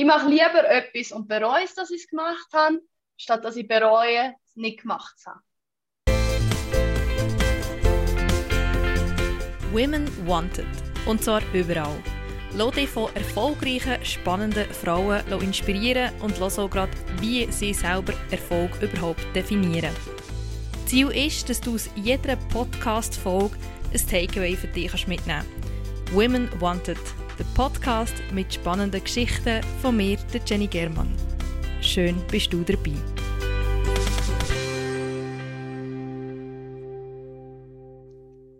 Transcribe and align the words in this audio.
Ich 0.00 0.06
mache 0.06 0.28
lieber 0.28 0.64
etwas 0.70 1.10
und 1.10 1.26
bereue 1.26 1.64
es, 1.64 1.74
dass 1.74 1.90
ich 1.90 2.02
es 2.02 2.08
gemacht 2.08 2.46
habe, 2.52 2.80
statt 3.16 3.44
dass 3.44 3.56
ich 3.56 3.66
bereue, 3.66 4.32
es 4.44 4.54
nicht 4.54 4.82
gemacht 4.82 5.18
zu 5.18 5.28
haben. 5.28 5.42
Women 9.72 10.06
Wanted. 10.28 10.68
Und 11.04 11.24
zwar 11.24 11.42
überall. 11.52 12.00
Lass 12.54 12.74
dich 12.76 12.88
von 12.88 13.12
erfolgreichen, 13.16 14.04
spannenden 14.04 14.66
Frauen 14.72 15.20
inspirieren 15.42 16.12
und 16.22 16.38
lass 16.38 16.60
auch 16.60 16.70
gerade, 16.70 16.92
wie 17.20 17.50
sie 17.50 17.74
selber 17.74 18.14
Erfolg 18.30 18.80
überhaupt 18.80 19.26
definieren. 19.34 19.94
Ziel 20.86 21.08
ist, 21.08 21.50
dass 21.50 21.60
du 21.60 21.74
aus 21.74 21.90
jeder 21.96 22.36
Podcast-Folge 22.52 23.56
ein 23.92 24.06
Takeaway 24.08 24.54
für 24.54 24.68
dich 24.68 25.08
mitnehmen 25.08 25.44
kannst. 25.44 26.14
Women 26.14 26.48
Wanted, 26.60 26.98
der 27.38 27.44
Podcast 27.54 28.14
mit 28.32 28.52
spannenden 28.52 29.02
Geschichten 29.02 29.62
von 29.80 29.96
mir, 29.96 30.16
der 30.32 30.40
Jenny 30.44 30.66
Germann. 30.66 31.14
Schön 31.80 32.20
bist 32.26 32.52
du 32.52 32.64
dabei. 32.64 32.94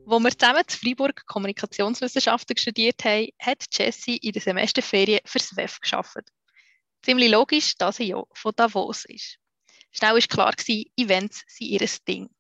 Wo 0.05 0.21
wir 0.21 0.30
zusammen 0.30 0.62
in 0.66 0.75
Freiburg 0.75 1.27
Kommunikationswissenschaften 1.27 2.57
studiert 2.57 3.05
haben, 3.05 3.29
hat 3.41 3.65
Jessie 3.73 4.16
in 4.19 4.33
der 4.33 4.43
Semesterferien 4.43 5.21
fürs 5.24 5.57
WEF 5.57 5.80
geschafft. 5.80 6.30
Ziemlich 7.02 7.33
logisch, 7.33 7.74
dass 7.77 7.97
sie 7.97 8.05
ja 8.05 8.23
von 8.33 8.52
Davos 8.55 9.05
ist. 9.07 9.38
Schnell 9.91 10.15
war 10.15 10.21
klar, 10.21 10.55
Events 10.97 11.43
sind 11.49 11.66
ihr 11.66 11.88
Ding. 12.07 12.30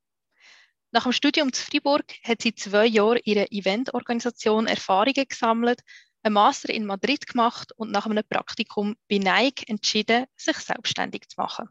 Nach 0.90 1.02
dem 1.02 1.12
Studium 1.12 1.52
zu 1.52 1.62
Freiburg 1.62 2.04
hat 2.22 2.40
sie 2.42 2.54
zwei 2.54 2.86
Jahre 2.86 3.20
ihre 3.24 3.50
Eventorganisation 3.50 4.66
Erfahrungen 4.66 5.26
gesammelt, 5.28 5.82
einen 6.22 6.34
Master 6.34 6.72
in 6.72 6.86
Madrid 6.86 7.26
gemacht 7.26 7.72
und 7.76 7.90
nach 7.90 8.06
einem 8.06 8.24
Praktikum 8.28 8.96
bei 9.08 9.18
Nike 9.18 9.68
entschieden, 9.68 10.26
sich 10.36 10.56
selbstständig 10.58 11.28
zu 11.28 11.40
machen. 11.40 11.68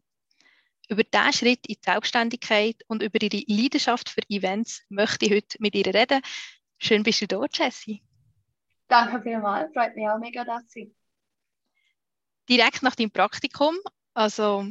Über 0.89 1.03
diesen 1.03 1.33
Schritt 1.33 1.67
in 1.67 1.75
die 1.75 1.79
Selbstständigkeit 1.83 2.81
und 2.87 3.03
über 3.03 3.21
ihre 3.21 3.43
Leidenschaft 3.47 4.09
für 4.09 4.21
Events 4.29 4.83
möchte 4.89 5.25
ich 5.25 5.31
heute 5.31 5.57
mit 5.59 5.75
ihr 5.75 5.93
reden. 5.93 6.21
Schön 6.77 7.03
bist 7.03 7.21
du 7.21 7.27
da, 7.27 7.43
Jessie. 7.51 8.01
Danke 8.87 9.21
vielmals, 9.21 9.73
freut 9.73 9.95
mich 9.95 10.07
auch 10.07 10.17
mega, 10.17 10.45
dass 10.45 10.71
Sie. 10.71 10.95
Direkt 12.47 12.83
nach 12.83 12.95
deinem 12.95 13.11
Praktikum, 13.11 13.75
also 14.13 14.65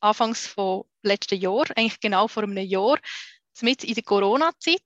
anfangs 0.00 0.46
von 0.46 0.84
letzten 1.02 1.40
Jahr, 1.40 1.64
eigentlich 1.74 2.00
genau 2.00 2.28
vor 2.28 2.42
einem 2.42 2.58
Jahr, 2.58 2.98
mit 3.62 3.84
in 3.84 3.94
der 3.94 4.02
Corona-Zeit, 4.02 4.82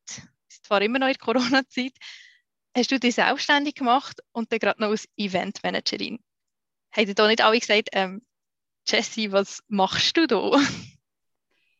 ist 0.48 0.66
zwar 0.66 0.82
immer 0.82 1.00
noch 1.00 1.08
in 1.08 1.14
der 1.14 1.20
Corona-Zeit, 1.20 1.94
hast 2.76 2.92
du 2.92 3.00
dich 3.00 3.14
selbstständig 3.14 3.74
gemacht 3.74 4.22
und 4.32 4.52
dann 4.52 4.58
gerade 4.58 4.80
noch 4.80 4.90
als 4.90 5.08
Eventmanagerin. 5.16 6.18
Haben 6.92 7.14
da 7.14 7.26
nicht 7.26 7.40
alle 7.40 7.58
gesagt, 7.58 7.88
ähm, 7.92 8.22
Jessie, 8.86 9.32
was 9.32 9.62
machst 9.68 10.16
du 10.16 10.26
da? 10.26 10.52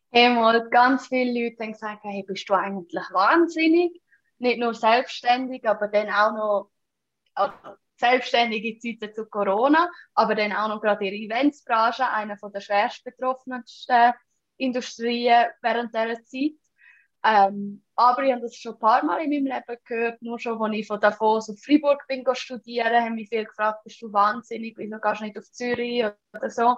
Hey, 0.09 0.29
mal 0.29 0.69
ganz 0.69 1.07
viele 1.09 1.33
Leute 1.33 1.61
haben 1.63 1.73
gesagt, 1.73 2.01
hey, 2.05 2.23
bist 2.25 2.47
du 2.47 2.53
eigentlich 2.53 3.03
wahnsinnig? 3.11 4.01
Nicht 4.37 4.57
nur 4.57 4.73
selbstständig, 4.73 5.67
aber 5.67 5.89
dann 5.89 6.09
auch 6.09 6.31
noch 6.31 6.71
also 7.33 7.53
selbstständige 7.97 8.79
Zeiten 8.79 9.13
zu 9.13 9.25
Corona, 9.25 9.91
aber 10.13 10.33
dann 10.33 10.53
auch 10.53 10.69
noch 10.69 10.81
gerade 10.81 11.05
ihre 11.05 11.15
Eventsbranche, 11.15 12.07
eine 12.09 12.37
von 12.37 12.53
der 12.53 12.61
schwerst 12.61 13.03
betroffensten 13.03 14.13
Industrien 14.55 15.47
während 15.61 15.93
dieser 15.93 16.23
Zeit. 16.23 16.53
Ähm, 17.23 17.83
aber 17.97 18.23
ich 18.23 18.31
habe 18.31 18.43
das 18.43 18.55
schon 18.55 18.73
ein 18.73 18.79
paar 18.79 19.03
Mal 19.03 19.23
in 19.23 19.31
meinem 19.31 19.45
Leben 19.45 19.77
gehört. 19.83 20.21
Nur 20.21 20.39
schon, 20.39 20.61
als 20.61 20.75
ich 20.75 20.85
von 20.85 20.99
Davos 20.99 21.49
auf 21.49 21.59
Freiburg 21.59 22.05
bin 22.07 22.23
studieren, 22.33 23.03
haben 23.03 23.15
mich 23.15 23.27
viele 23.27 23.45
gefragt, 23.45 23.83
bist 23.83 23.99
du 24.01 24.13
wahnsinnig, 24.13 24.77
wieso 24.77 24.99
gehst 24.99 25.19
du 25.19 25.25
nicht 25.25 25.37
auf 25.37 25.51
Zürich 25.51 26.05
oder 26.31 26.49
so. 26.51 26.77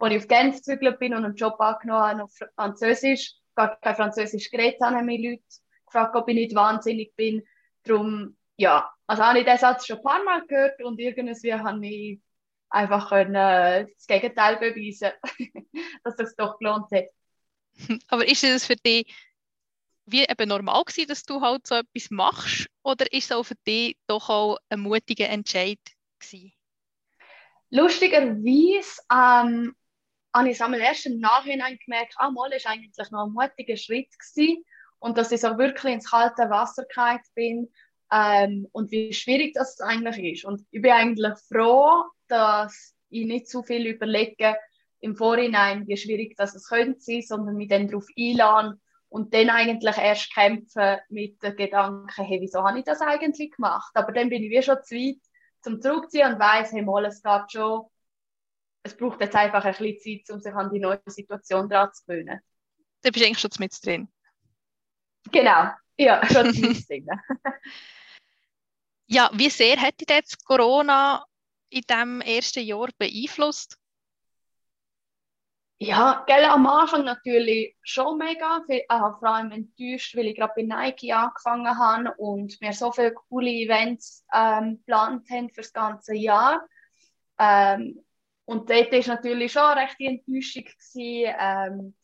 Als 0.00 0.14
ich 0.14 0.18
auf 0.18 0.28
Genf 0.28 0.56
gezügelt 0.56 0.98
bin 0.98 1.14
und 1.14 1.24
einen 1.24 1.36
Job 1.36 1.60
angenommen 1.60 2.02
habe 2.02 2.22
auf 2.24 2.32
Französisch, 2.56 3.34
gar 3.54 3.76
kein 3.76 3.94
Französisch 3.94 4.50
geredet 4.50 4.80
habe, 4.82 4.96
haben 4.96 5.06
mich 5.06 5.22
Leute 5.22 5.42
gefragt, 5.86 6.16
ob 6.16 6.28
ich 6.28 6.34
nicht 6.34 6.54
wahnsinnig 6.56 7.14
bin. 7.14 7.44
Darum, 7.84 8.36
ja, 8.56 8.90
also 9.06 9.22
habe 9.22 9.38
ich 9.38 9.44
diesen 9.44 9.58
Satz 9.58 9.86
schon 9.86 9.98
ein 9.98 10.02
paar 10.02 10.24
Mal 10.24 10.44
gehört 10.44 10.82
und 10.82 10.98
irgendwie 10.98 11.54
habe 11.54 11.86
ich 11.86 12.20
einfach 12.68 13.12
äh, 13.12 13.86
das 13.94 14.06
Gegenteil 14.08 14.56
beweisen, 14.56 15.12
dass 16.02 16.18
es 16.18 16.34
doch 16.34 16.58
gelohnt 16.58 16.90
hat. 16.92 17.06
Aber 18.08 18.26
ist 18.26 18.42
es 18.42 18.66
für 18.66 18.76
dich 18.76 19.06
wie 20.10 20.24
eben 20.24 20.48
normal 20.48 20.84
gewesen, 20.84 21.08
dass 21.08 21.24
du 21.24 21.40
halt 21.40 21.66
so 21.66 21.76
etwas 21.76 22.10
machst? 22.10 22.66
Oder 22.82 23.12
ist 23.12 23.26
es 23.26 23.32
auch 23.32 23.44
für 23.44 23.56
dich 23.66 23.96
doch 24.06 24.28
auch 24.28 24.58
ein 24.68 24.80
mutiger 24.80 25.28
Entscheid 25.28 25.78
gewesen? 26.18 26.52
Lustigerweise 27.70 29.02
ähm, 29.12 29.74
habe 30.34 30.50
ich 30.50 30.60
es 30.60 30.60
erst 30.60 31.06
im 31.06 31.20
Nachhinein 31.20 31.78
gemerkt, 31.84 32.14
ah, 32.16 32.30
mal 32.30 32.52
ist 32.52 32.66
eigentlich 32.66 33.10
noch 33.10 33.26
ein 33.26 33.32
mutiger 33.32 33.76
Schritt 33.76 34.08
gewesen 34.18 34.64
und 34.98 35.18
dass 35.18 35.32
ich 35.32 35.40
so 35.40 35.58
wirklich 35.58 35.94
ins 35.94 36.10
kalte 36.10 36.48
Wasser 36.48 36.84
gefallen 36.84 37.20
bin 37.34 37.68
ähm, 38.10 38.66
und 38.72 38.90
wie 38.90 39.12
schwierig 39.12 39.54
das 39.54 39.80
eigentlich 39.80 40.34
ist. 40.34 40.44
Und 40.44 40.64
ich 40.70 40.80
bin 40.80 40.92
eigentlich 40.92 41.34
froh, 41.48 42.04
dass 42.28 42.94
ich 43.10 43.26
nicht 43.26 43.48
zu 43.48 43.62
viel 43.62 43.86
überlege 43.86 44.56
im 45.00 45.14
Vorhinein, 45.14 45.86
wie 45.86 45.96
schwierig 45.96 46.36
das 46.36 46.68
könnte 46.68 47.00
sein, 47.00 47.22
sondern 47.22 47.56
mich 47.56 47.68
dann 47.68 47.86
darauf 47.86 48.06
einladen 48.18 48.80
und 49.08 49.32
dann 49.32 49.50
eigentlich 49.50 49.96
erst 49.96 50.32
kämpfen 50.32 50.98
mit 51.08 51.42
den 51.42 51.56
Gedanken, 51.56 52.24
hey, 52.24 52.40
wieso 52.40 52.62
habe 52.62 52.78
ich 52.78 52.84
das 52.84 53.00
eigentlich 53.00 53.52
gemacht? 53.52 53.90
Aber 53.94 54.12
dann 54.12 54.28
bin 54.28 54.42
ich 54.42 54.50
wie 54.50 54.62
schon 54.62 54.82
zu 54.84 54.94
weit 54.94 55.20
zum 55.62 55.80
Zurückziehen 55.80 56.34
und 56.34 56.38
weiss, 56.38 56.72
hey, 56.72 56.82
mal, 56.82 57.04
es 57.06 57.22
geht 57.22 57.52
schon. 57.52 57.86
Es 58.82 58.96
braucht 58.96 59.20
jetzt 59.20 59.34
einfach 59.34 59.64
ein 59.64 59.74
bisschen 59.74 60.24
Zeit, 60.24 60.34
um 60.34 60.40
sich 60.40 60.54
an 60.54 60.70
die 60.70 60.78
neue 60.78 61.00
Situation 61.06 61.68
dran 61.68 61.92
zu 61.92 62.04
gewöhnen. 62.06 62.40
Da 63.02 63.10
bist 63.10 63.22
du 63.22 63.26
eigentlich 63.26 63.40
schon 63.40 63.50
mit 63.58 63.84
drin. 63.84 64.08
Genau, 65.30 65.70
ja, 65.96 66.24
schon 66.32 66.46
mit 66.46 66.88
drin. 66.88 67.06
ja, 69.06 69.30
wie 69.34 69.50
sehr 69.50 69.80
hat 69.80 70.00
dich 70.00 70.08
jetzt 70.08 70.44
Corona 70.44 71.24
in 71.70 71.82
diesem 71.82 72.20
ersten 72.20 72.64
Jahr 72.64 72.88
beeinflusst? 72.96 73.78
Ja, 75.80 76.24
gell, 76.26 76.44
am 76.44 76.66
Anfang 76.66 77.04
natürlich 77.04 77.76
schon 77.82 78.18
mega. 78.18 78.62
Ich 78.66 78.84
habe 78.90 79.16
vor 79.18 79.28
allem 79.28 79.52
enttäuscht, 79.52 80.16
weil 80.16 80.26
ich 80.26 80.36
gerade 80.36 80.52
bei 80.56 80.62
Nike 80.62 81.12
angefangen 81.12 81.78
habe 81.78 82.12
und 82.16 82.60
wir 82.60 82.72
so 82.72 82.90
viele 82.90 83.14
coole 83.14 83.48
Events 83.48 84.24
ähm, 84.34 84.78
geplant 84.78 85.30
haben 85.30 85.50
für 85.50 85.60
das 85.60 85.72
ganze 85.72 86.16
Jahr. 86.16 86.66
Ähm, 87.38 88.04
und 88.44 88.68
dort 88.68 88.90
war 88.90 89.14
natürlich 89.14 89.52
schon 89.52 89.78
recht 89.78 89.96
die 90.00 90.06
Enttäuschung. 90.06 90.64
Ähm, 90.96 91.94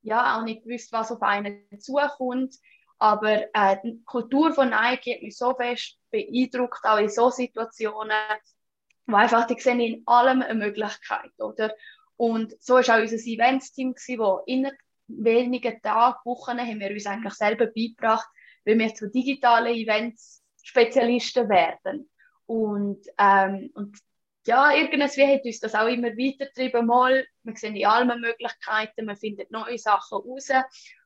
ja, 0.00 0.38
auch 0.38 0.44
nicht 0.44 0.64
gewusst, 0.64 0.90
was 0.92 1.12
auf 1.12 1.20
einen 1.20 1.68
zukommt. 1.80 2.54
Aber 2.98 3.42
äh, 3.54 3.76
die 3.84 4.02
Kultur 4.04 4.54
von 4.54 4.70
Nike 4.70 5.14
hat 5.14 5.22
mich 5.22 5.36
so 5.36 5.54
fest 5.54 5.98
beeindruckt, 6.10 6.82
auch 6.84 6.98
in 6.98 7.10
solchen 7.10 7.36
Situationen, 7.36 8.16
wo 9.06 9.16
einfach 9.16 9.46
die 9.46 9.60
sehen 9.60 9.80
in 9.80 10.02
allem 10.06 10.40
eine 10.40 10.54
Möglichkeit, 10.54 11.32
oder? 11.38 11.74
Und 12.18 12.60
so 12.60 12.74
war 12.74 12.80
auch 12.80 13.00
unser 13.00 13.16
Events-Team, 13.16 13.94
das 13.94 14.08
in 14.46 14.68
wenigen 15.06 15.80
Tagen, 15.80 16.18
Wochen, 16.24 16.58
haben 16.58 16.80
wir 16.80 16.90
uns 16.90 17.06
eigentlich 17.06 17.34
selber 17.34 17.66
beigebracht, 17.66 18.28
wie 18.64 18.78
wir 18.78 18.92
zu 18.94 19.08
digitalen 19.08 19.74
Events 19.74 20.42
Spezialisten 20.62 21.48
werden. 21.48 22.10
Und, 22.44 23.06
ähm, 23.18 23.70
und 23.74 23.96
ja, 24.46 24.72
irgendwie 24.74 25.32
hat 25.32 25.44
uns 25.44 25.60
das 25.60 25.74
auch 25.76 25.86
immer 25.86 26.08
weitergetrieben. 26.08 26.86
Mal, 26.86 27.24
wir 27.44 27.56
sehen 27.56 27.74
die 27.74 27.86
allen 27.86 28.20
Möglichkeiten, 28.20 29.06
man 29.06 29.16
findet 29.16 29.52
neue 29.52 29.78
Sachen 29.78 30.18
raus. 30.18 30.48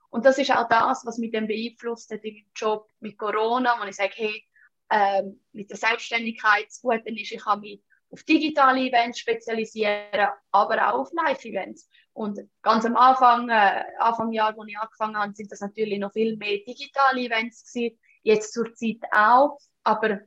Und 0.09 0.25
das 0.25 0.39
ist 0.39 0.51
auch 0.51 0.69
das, 0.69 1.05
was 1.05 1.19
mich 1.19 1.33
dann 1.33 1.47
beeinflusst 1.47 2.11
hat 2.11 2.25
im 2.25 2.43
Job 2.57 2.89
mit 3.01 3.19
Corona, 3.19 3.77
wo 3.79 3.87
ich 3.87 3.97
sage, 3.97 4.15
hey, 4.15 4.45
ähm, 4.91 5.41
mit 5.53 5.71
der 5.71 5.77
Selbstständigkeit, 5.77 6.67
das 6.67 6.81
Gute 6.81 7.11
ist, 7.11 7.33
ich 7.33 7.43
kann 7.43 7.61
mich 7.61 7.83
auf 8.13 8.23
digitale 8.25 8.81
Events 8.81 9.19
spezialisieren, 9.19 10.29
aber 10.51 10.89
auch 10.89 11.01
auf 11.01 11.13
Live-Events. 11.13 11.89
Und 12.13 12.41
ganz 12.61 12.85
am 12.85 12.95
Anfang, 12.97 13.49
äh, 13.49 13.85
Anfang 13.99 14.33
Jahr, 14.33 14.49
als 14.49 14.69
ich 14.69 14.79
angefangen 14.79 15.17
habe, 15.17 15.35
sind 15.35 15.51
das 15.51 15.61
natürlich 15.61 15.99
noch 15.99 16.13
viel 16.13 16.37
mehr 16.37 16.59
digitale 16.59 17.23
Events 17.23 17.73
gewesen. 17.73 17.99
Jetzt 18.23 18.53
zur 18.53 18.75
Zeit 18.75 18.99
auch, 19.13 19.59
aber 19.83 20.21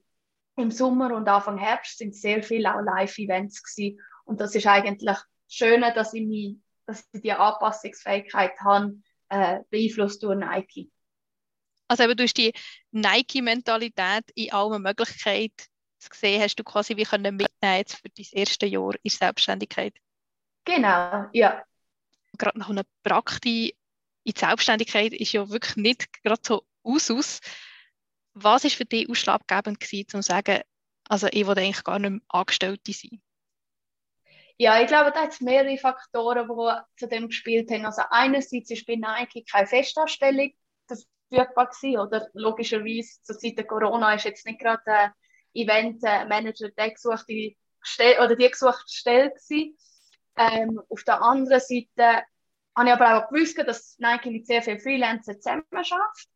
im 0.57 0.71
Sommer 0.71 1.15
und 1.15 1.29
Anfang 1.29 1.57
Herbst 1.57 1.99
sind 1.99 2.15
sehr 2.15 2.41
viele 2.41 2.75
auch 2.75 2.81
Live-Events 2.81 3.61
gewesen. 3.61 4.01
Und 4.25 4.41
das 4.41 4.55
ist 4.55 4.65
eigentlich 4.65 5.05
das 5.05 5.23
Schöne, 5.47 5.93
dass 5.93 6.13
ich, 6.13 6.25
mich, 6.25 6.57
dass 6.87 7.07
ich 7.13 7.21
die 7.21 7.33
Anpassungsfähigkeit 7.33 8.59
habe, 8.61 8.95
äh, 9.29 9.59
beeinflusst 9.69 10.23
durch 10.23 10.37
Nike. 10.37 10.89
Also 11.87 12.03
eben, 12.03 12.17
du 12.17 12.23
hast 12.23 12.37
die 12.37 12.51
Nike-Mentalität 12.91 14.23
in 14.33 14.51
allen 14.51 14.81
Möglichkeiten 14.81 15.53
gesehen 15.99 16.41
hast 16.41 16.55
du 16.55 16.63
quasi 16.63 16.97
wie 16.97 17.03
können 17.03 17.35
mitnehmen 17.35 17.77
jetzt 17.77 17.95
für 17.95 18.09
dein 18.09 18.25
erste 18.31 18.65
Jahr 18.65 18.93
in 19.01 19.09
Selbstständigkeit. 19.09 19.93
Genau, 20.65 21.25
ja. 21.33 21.63
Gerade 22.37 22.59
nach 22.59 22.69
einer 22.69 22.85
Praktik 23.03 23.75
in 24.23 24.33
die 24.33 24.39
Selbstständigkeit 24.39 25.13
ist 25.13 25.31
ja 25.33 25.49
wirklich 25.49 25.75
nicht 25.77 26.23
gerade 26.23 26.41
so 26.43 26.65
aus. 26.83 27.39
Was 28.33 28.63
war 28.63 28.69
für 28.69 28.85
dich 28.85 29.09
ausschlaggebend 29.09 29.79
gewesen, 29.79 30.07
um 30.15 30.21
zu 30.21 30.27
sagen, 30.27 30.61
also 31.07 31.27
ich 31.31 31.45
wollte 31.45 31.61
eigentlich 31.61 31.83
gar 31.83 31.99
nicht 31.99 32.11
mehr 32.11 32.21
Angestellte 32.27 32.91
sein? 32.91 33.21
Ja, 34.57 34.81
ich 34.81 34.87
glaube, 34.87 35.11
da 35.11 35.21
hat 35.21 35.31
es 35.31 35.41
mehrere 35.41 35.77
Faktoren, 35.77 36.47
die 36.47 36.99
zu 36.99 37.07
dem 37.07 37.27
gespielt 37.27 37.69
haben. 37.71 37.85
Also 37.85 38.03
einerseits 38.09 38.71
ist 38.71 38.85
bei 38.85 38.95
Nike 38.95 39.43
keine 39.43 39.67
Festanstellung 39.67 40.53
verfügbar 40.87 41.67
gewesen, 41.67 41.99
oder 41.99 42.27
logischerweise 42.33 43.21
zur 43.21 43.37
Zeit 43.37 43.57
der 43.57 43.67
Corona 43.67 44.13
ist 44.15 44.25
jetzt 44.25 44.45
nicht 44.45 44.59
gerade 44.59 44.81
ein 44.85 45.11
Event-Manager 45.55 46.69
der 46.69 46.91
gesuchte 46.91 47.55
Stelle, 47.81 48.23
oder 48.23 48.35
die 48.35 48.49
gesuchte 48.49 48.83
Stelle 48.87 49.29
gewesen. 49.29 49.77
Ähm, 50.37 50.81
auf 50.89 51.03
der 51.03 51.21
anderen 51.21 51.61
Seite 51.61 52.23
habe 52.75 52.87
ich 52.87 52.93
aber 52.93 53.17
auch 53.17 53.29
gewusst, 53.29 53.57
dass 53.57 53.95
Nike 53.99 54.31
mit 54.31 54.47
sehr 54.47 54.61
vielen 54.61 54.79
Freelancern 54.79 55.41
zusammen 55.41 55.63
schafft. 55.83 56.29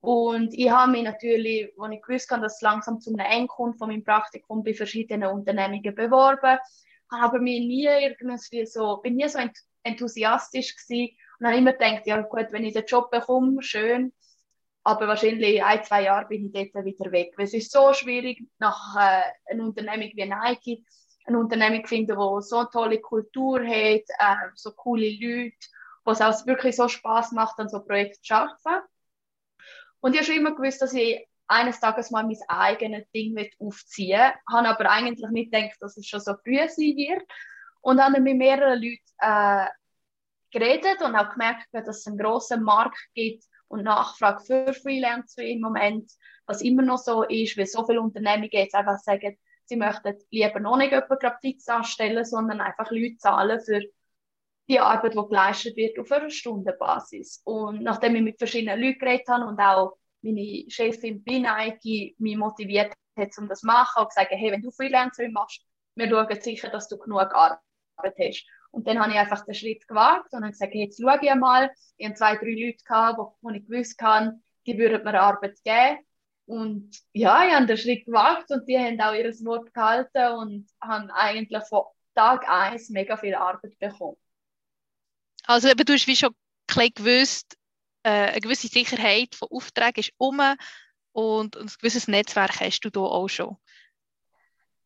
Und 0.00 0.52
ich 0.52 0.70
habe 0.70 0.92
mich 0.92 1.02
natürlich, 1.02 1.72
als 1.78 1.94
ich 1.94 2.02
gewusst 2.02 2.30
habe, 2.30 2.42
dass 2.42 2.56
es 2.56 2.60
langsam 2.60 3.00
zum 3.00 3.18
Endkunden 3.18 3.78
von 3.78 3.88
meinem 3.88 4.04
Praktikum 4.04 4.62
bei 4.62 4.74
verschiedenen 4.74 5.30
Unternehmungen 5.30 5.94
beworben, 5.94 6.58
habe 7.10 7.40
mich 7.40 7.60
nie 7.60 7.86
irgendwie 7.86 8.66
so, 8.66 8.98
bin 8.98 9.16
nie 9.16 9.28
so 9.28 9.38
enthusiastisch 9.82 10.76
gewesen 10.76 11.16
und 11.38 11.46
habe 11.46 11.56
immer 11.56 11.72
gedacht, 11.72 12.06
ja 12.06 12.20
gut, 12.20 12.46
wenn 12.50 12.64
ich 12.64 12.74
den 12.74 12.84
Job 12.84 13.10
bekomme, 13.10 13.62
schön, 13.62 14.12
aber 14.86 15.08
wahrscheinlich 15.08 15.64
ein, 15.64 15.82
zwei 15.82 16.04
Jahre 16.04 16.28
bin 16.28 16.46
ich 16.46 16.72
dort 16.72 16.84
wieder 16.84 17.10
weg. 17.10 17.34
Weil 17.36 17.46
es 17.46 17.54
ist 17.54 17.72
so 17.72 17.92
schwierig, 17.92 18.46
nach 18.58 18.94
äh, 18.94 19.22
einer 19.50 19.64
Unternehmung 19.64 20.12
wie 20.14 20.24
Nike, 20.24 20.86
eine 21.26 21.40
Unternehmung 21.40 21.82
zu 21.82 21.88
finden, 21.88 22.16
die 22.16 22.42
so 22.42 22.58
eine 22.58 22.70
tolle 22.70 23.00
Kultur 23.00 23.58
hat, 23.58 23.66
äh, 23.66 24.36
so 24.54 24.70
coole 24.70 25.10
Leute, 25.10 25.56
wo 26.04 26.12
es 26.12 26.20
auch 26.20 26.46
wirklich 26.46 26.76
so 26.76 26.86
Spaß 26.86 27.32
macht, 27.32 27.58
an 27.58 27.68
so 27.68 27.80
Projekten 27.80 28.22
zu 28.22 28.32
arbeiten. 28.32 28.86
Und 29.98 30.12
ich 30.12 30.20
habe 30.20 30.26
schon 30.26 30.36
immer 30.36 30.54
gewusst, 30.54 30.80
dass 30.80 30.92
ich 30.92 31.26
eines 31.48 31.80
Tages 31.80 32.12
mal 32.12 32.22
mein 32.22 32.38
eigenes 32.46 33.10
Ding 33.10 33.36
aufziehen 33.58 34.20
will. 34.20 34.34
Habe 34.52 34.68
aber 34.68 34.88
eigentlich 34.88 35.28
nicht 35.30 35.50
gedacht, 35.50 35.78
dass 35.80 35.96
es 35.96 36.06
schon 36.06 36.20
so 36.20 36.34
früh 36.44 36.58
sein 36.58 36.94
wird. 36.96 37.24
Und 37.80 37.96
dann 37.96 38.12
habe 38.12 38.22
mit 38.22 38.36
mehreren 38.36 38.80
Leuten 38.80 39.00
äh, 39.18 39.66
geredet 40.52 41.02
und 41.02 41.16
auch 41.16 41.32
gemerkt, 41.32 41.66
dass 41.72 41.88
es 41.88 42.06
einen 42.06 42.18
grossen 42.18 42.62
Markt 42.62 43.00
gibt 43.14 43.42
und 43.68 43.82
Nachfrage 43.84 44.44
für 44.44 44.72
Freelancer 44.72 45.42
im 45.42 45.60
Moment, 45.60 46.10
was 46.46 46.62
immer 46.62 46.82
noch 46.82 46.98
so 46.98 47.22
ist, 47.24 47.56
weil 47.56 47.66
so 47.66 47.84
viele 47.84 48.00
Unternehmen 48.00 48.48
jetzt 48.50 48.74
einfach 48.74 48.98
sagen, 48.98 49.36
sie 49.64 49.76
möchten 49.76 50.14
lieber 50.30 50.60
noch 50.60 50.76
nicht 50.76 50.92
jemanden 50.92 51.32
fix 51.40 51.68
anstellen, 51.68 52.24
sondern 52.24 52.60
einfach 52.60 52.90
Leute 52.90 53.16
zahlen 53.18 53.60
für 53.60 53.82
die 54.68 54.80
Arbeit, 54.80 55.14
die 55.14 55.28
geleistet 55.28 55.76
wird, 55.76 55.98
auf 55.98 56.10
einer 56.10 56.30
Stundenbasis. 56.30 57.40
Und 57.44 57.82
nachdem 57.82 58.16
ich 58.16 58.22
mit 58.22 58.38
verschiedenen 58.38 58.80
Leuten 58.80 58.98
geredet 58.98 59.28
habe 59.28 59.46
und 59.46 59.60
auch 59.60 59.96
meine 60.22 60.64
Chefin 60.68 61.22
bei 61.24 61.38
Nike 61.38 62.16
mich 62.18 62.36
motiviert 62.36 62.92
hat, 63.16 63.38
um 63.38 63.48
das 63.48 63.60
zu 63.60 63.66
machen 63.66 64.02
und 64.02 64.08
gesagt, 64.08 64.30
hey, 64.30 64.52
wenn 64.52 64.62
du 64.62 64.70
Freelancerin 64.70 65.32
machst, 65.32 65.62
wir 65.94 66.08
schauen 66.08 66.40
sicher, 66.40 66.68
dass 66.68 66.88
du 66.88 66.98
genug 66.98 67.32
Arbeit 67.32 67.60
hast. 68.18 68.46
Und 68.76 68.86
dann 68.86 69.00
habe 69.00 69.10
ich 69.10 69.18
einfach 69.18 69.42
den 69.46 69.54
Schritt 69.54 69.88
gewagt 69.88 70.34
und 70.34 70.42
habe 70.42 70.52
gesagt, 70.52 70.74
jetzt 70.74 71.00
schaue 71.00 71.18
ich 71.22 71.30
einmal. 71.30 71.70
Ich 71.96 72.06
hatte 72.06 72.18
zwei, 72.18 72.36
drei 72.36 72.50
Leute, 72.50 72.84
gehabt, 72.84 73.18
wo, 73.40 73.48
ich 73.48 73.66
gewusst 73.66 73.98
habe, 74.02 74.38
die 74.66 74.76
würden 74.76 75.02
mir 75.02 75.18
Arbeit 75.18 75.56
geben. 75.64 76.04
Und 76.44 76.90
ja, 77.14 77.46
ich 77.46 77.54
habe 77.54 77.64
den 77.64 77.78
Schritt 77.78 78.04
gewagt 78.04 78.50
und 78.50 78.68
die 78.68 78.76
haben 78.76 79.00
auch 79.00 79.14
ihr 79.14 79.32
Wort 79.46 79.72
gehalten 79.72 80.36
und 80.36 80.68
haben 80.78 81.10
eigentlich 81.10 81.64
von 81.70 81.84
Tag 82.14 82.46
1 82.46 82.90
mega 82.90 83.16
viel 83.16 83.34
Arbeit 83.34 83.78
bekommen. 83.78 84.18
Also 85.46 85.72
du 85.72 85.92
hast 85.94 86.06
wie 86.06 86.16
schon 86.16 86.34
ein 86.76 86.90
gewusst, 86.94 87.56
äh, 88.02 88.10
eine 88.10 88.40
gewisse 88.42 88.68
Sicherheit 88.68 89.34
von 89.34 89.48
Aufträgen 89.52 90.00
ist 90.00 90.12
um 90.18 90.38
und 91.12 91.56
ein 91.56 91.70
gewisses 91.78 92.08
Netzwerk 92.08 92.60
hast 92.60 92.80
du 92.80 92.90
da 92.90 93.00
auch 93.00 93.28
schon. 93.28 93.56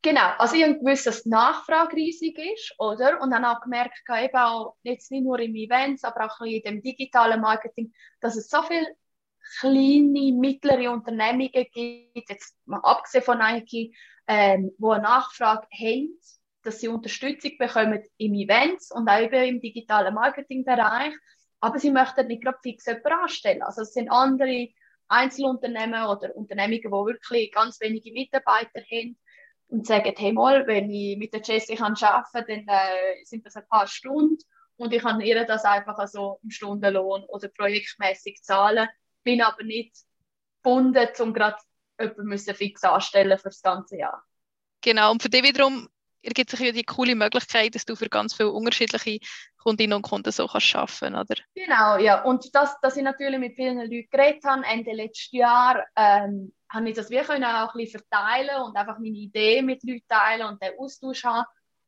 Genau, 0.03 0.31
also 0.39 0.57
ich 0.57 0.63
habe 0.63 0.79
gewusst, 0.79 1.07
dass 1.07 1.25
die 1.25 1.29
Nachfrage 1.29 1.95
riesig 1.95 2.39
ist, 2.39 2.75
oder? 2.79 3.21
Und 3.21 3.31
dann 3.31 3.45
auch 3.45 3.61
gemerkt, 3.61 4.01
eben 4.09 4.37
auch 4.37 4.77
jetzt 4.83 5.11
nicht 5.11 5.25
nur 5.25 5.39
im 5.41 5.55
Events, 5.55 6.05
aber 6.05 6.25
auch 6.25 6.41
in 6.41 6.63
dem 6.63 6.81
digitalen 6.81 7.41
Marketing, 7.41 7.93
dass 8.21 8.37
es 8.37 8.49
so 8.49 8.63
viele 8.63 8.87
kleine, 9.59 10.33
mittlere 10.33 10.91
Unternehmungen 10.91 11.51
gibt, 11.51 12.31
jetzt 12.31 12.57
mal 12.65 12.81
abgesehen 12.81 13.25
von 13.25 13.39
Nike, 13.39 13.95
ähm, 14.27 14.71
die 14.79 14.85
eine 14.87 15.03
Nachfrage 15.03 15.67
haben 15.73 16.19
dass 16.63 16.81
sie 16.81 16.89
Unterstützung 16.89 17.53
bekommen 17.59 18.03
im 18.19 18.35
Events 18.35 18.93
und 18.93 19.09
auch 19.09 19.19
im 19.19 19.61
digitalen 19.61 20.15
Marketingbereich. 20.15 21.15
Aber 21.61 21.79
sie 21.79 21.91
möchten 21.91 22.27
nicht 22.27 22.43
gerade 22.43 22.59
fix 22.63 22.87
jemanden 22.87 23.13
anstellen. 23.13 23.63
Also 23.63 23.83
es 23.83 23.93
sind 23.93 24.11
andere 24.11 24.69
Einzelunternehmen 25.09 26.05
oder 26.05 26.35
Unternehmungen, 26.37 26.83
die 26.83 26.91
wirklich 26.91 27.53
ganz 27.53 27.81
wenige 27.81 28.13
Mitarbeiter 28.13 28.81
haben 28.81 29.19
und 29.71 29.87
sagen, 29.87 30.13
hey 30.17 30.33
mal, 30.33 30.67
wenn 30.67 30.91
ich 30.91 31.17
mit 31.17 31.33
der 31.33 31.43
Jessie 31.43 31.77
kann 31.77 31.95
arbeiten 31.95 32.29
kann, 32.33 32.67
dann 32.67 32.69
äh, 32.69 33.25
sind 33.25 33.47
das 33.47 33.57
ein 33.57 33.67
paar 33.69 33.87
Stunden 33.87 34.39
und 34.77 34.93
ich 34.93 35.03
kann 35.03 35.21
ihr 35.21 35.45
das 35.45 35.65
einfach 35.65 35.99
also 35.99 36.39
im 36.43 36.51
Stundenlohn 36.51 37.25
oder 37.25 37.49
projektmäßig 37.49 38.43
zahlen, 38.43 38.89
bin 39.23 39.43
aber 39.43 39.63
nicht 39.63 39.95
gebunden, 40.63 41.09
um 41.21 41.35
gerade 41.35 41.59
jemanden 42.01 42.55
fix 42.55 42.83
anstellen 42.83 43.39
für 43.39 43.51
das 43.51 43.63
ganze 43.63 43.99
Jahr. 43.99 44.25
Genau, 44.81 45.13
und 45.13 45.23
für 45.23 45.29
dich 45.29 45.43
wiederum 45.43 45.89
ergibt 46.23 46.51
sich 46.51 46.61
ja 46.61 46.73
die 46.73 46.85
coole 46.85 47.15
Möglichkeit, 47.15 47.75
dass 47.75 47.85
du 47.85 47.97
für 47.97 48.09
ganz 48.09 48.35
viele 48.35 48.51
unterschiedliche 48.51 49.21
Kundinnen 49.59 49.97
und 49.97 50.03
Kunden 50.03 50.33
so 50.33 50.47
kannst 50.47 50.75
arbeiten, 50.75 51.15
oder? 51.15 51.37
Genau, 51.55 51.99
ja. 51.99 52.23
Und 52.23 52.55
das, 52.55 52.79
dass 52.81 52.97
ich 52.97 53.03
natürlich 53.03 53.39
mit 53.39 53.57
vielen 53.57 53.79
Leuten 53.79 54.09
geredet 54.11 54.45
habe, 54.45 54.65
Ende 54.65 54.93
letzten 54.93 55.37
Jahr, 55.37 55.85
ähm, 55.97 56.53
habe 56.71 56.89
ich 56.89 56.97
das 56.97 57.11
wirklich 57.11 57.45
auch 57.45 57.75
ein 57.75 57.79
bisschen 57.79 58.01
verteilen 58.01 58.63
und 58.63 58.77
einfach 58.77 58.99
meine 58.99 59.19
Idee 59.19 59.61
mit 59.61 59.83
Leuten 59.83 60.07
teilen 60.09 60.47
und 60.47 60.63
den 60.63 60.79
Austausch 60.79 61.25
haben. 61.25 61.47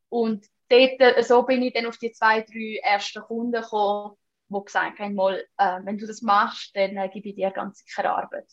Und 0.08 0.46
dort, 0.68 1.00
äh, 1.00 1.22
so 1.22 1.42
bin 1.44 1.62
ich 1.62 1.72
dann 1.72 1.86
auf 1.86 1.98
die 1.98 2.12
zwei, 2.12 2.40
drei 2.42 2.80
ersten 2.82 3.22
Kunden 3.22 3.62
gekommen, 3.62 4.16
die 4.48 4.64
gesagt 4.64 4.98
haben, 4.98 5.14
mal, 5.14 5.46
äh, 5.56 5.80
wenn 5.84 5.98
du 5.98 6.06
das 6.06 6.20
machst, 6.20 6.74
dann 6.74 6.96
äh, 6.96 7.08
gebe 7.08 7.28
ich 7.28 7.36
dir 7.36 7.50
ganz 7.50 7.78
sicher 7.78 8.12
Arbeit. 8.12 8.46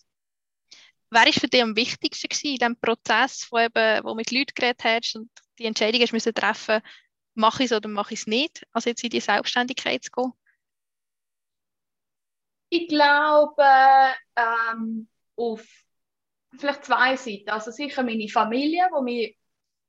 Wer 1.12 1.26
war 1.26 1.34
für 1.34 1.48
dich 1.48 1.64
am 1.64 1.76
wichtigsten 1.76 2.48
in 2.48 2.58
diesem 2.58 2.80
Prozess, 2.80 3.48
wo, 3.50 3.58
eben, 3.58 4.04
wo 4.04 4.14
mit 4.14 4.32
Leuten 4.32 4.54
geredet 4.54 4.84
hast 4.84 5.16
und 5.16 5.32
die 5.58 5.66
Entscheidung 5.66 6.02
hast 6.02 6.14
müssen 6.14 6.34
treffen, 6.36 6.82
mache 7.34 7.64
ich 7.64 7.72
es 7.72 7.76
oder 7.76 7.90
mache 7.90 8.14
ich 8.14 8.22
es 8.22 8.28
nicht, 8.28 8.68
also 8.72 8.90
jetzt 8.90 9.04
in 9.04 9.10
die 9.10 9.20
Selbstständigkeit 9.20 10.04
zu 10.04 10.12
gehen? 10.12 10.34
Ich 12.70 12.88
glaube, 12.88 13.66
ähm, 14.36 15.10
auf 15.36 15.66
vielleicht 16.58 16.86
zwei 16.86 17.16
Seiten. 17.16 17.50
Also 17.50 17.72
sicher 17.72 18.04
meine 18.04 18.28
Familie, 18.28 18.88
die 18.98 19.04
mich 19.04 19.38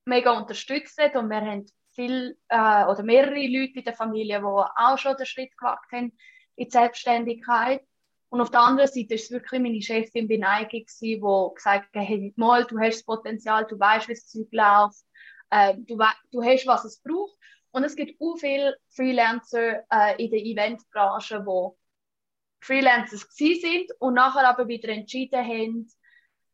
mega 0.05 0.33
unterstützt 0.33 1.01
hat 1.01 1.17
und 1.17 1.29
wir 1.29 1.41
haben 1.41 1.67
viel 1.93 2.39
äh, 2.49 2.85
oder 2.85 3.03
mehrere 3.03 3.47
Leute 3.47 3.79
in 3.79 3.85
der 3.85 3.95
Familie, 3.95 4.39
die 4.39 4.45
auch 4.45 4.99
schon 4.99 5.17
den 5.17 5.27
Schritt 5.27 5.57
gewagt 5.57 5.91
haben 5.93 6.13
in 6.57 6.67
die 6.67 6.71
Selbstständigkeit. 6.71 7.83
Und 8.29 8.41
auf 8.41 8.51
der 8.51 8.61
anderen 8.61 8.89
Seite 8.89 9.15
ist 9.15 9.25
es 9.25 9.31
wirklich 9.31 9.61
meine 9.61 9.83
Chefin 9.83 10.27
Nike, 10.27 10.87
die 11.01 11.21
gesagt 11.21 11.95
hat, 11.95 12.07
hey, 12.07 12.33
mal, 12.37 12.65
du 12.65 12.79
hast 12.79 12.99
das 12.99 13.05
Potenzial, 13.05 13.67
du 13.67 13.79
weißt, 13.79 14.09
wie 14.09 14.15
das 14.15 14.29
Zeug 14.29 14.49
läuft, 14.53 15.05
äh, 15.51 15.75
du, 15.79 15.99
du 16.31 16.43
hast, 16.43 16.67
was 16.67 16.85
es 16.85 17.01
braucht. 17.01 17.37
Und 17.73 17.85
es 17.85 17.97
gibt 17.97 18.21
auch 18.21 18.37
viele 18.37 18.77
Freelancer 18.91 19.83
äh, 19.91 20.25
in 20.25 20.31
der 20.31 20.41
Eventbranche, 20.41 21.45
die 21.47 22.65
Freelancers 22.65 23.27
sind 23.31 23.91
und 23.99 24.15
nachher 24.15 24.49
aber 24.49 24.69
wieder 24.69 24.91
entschieden 24.91 25.45
haben, 25.45 25.89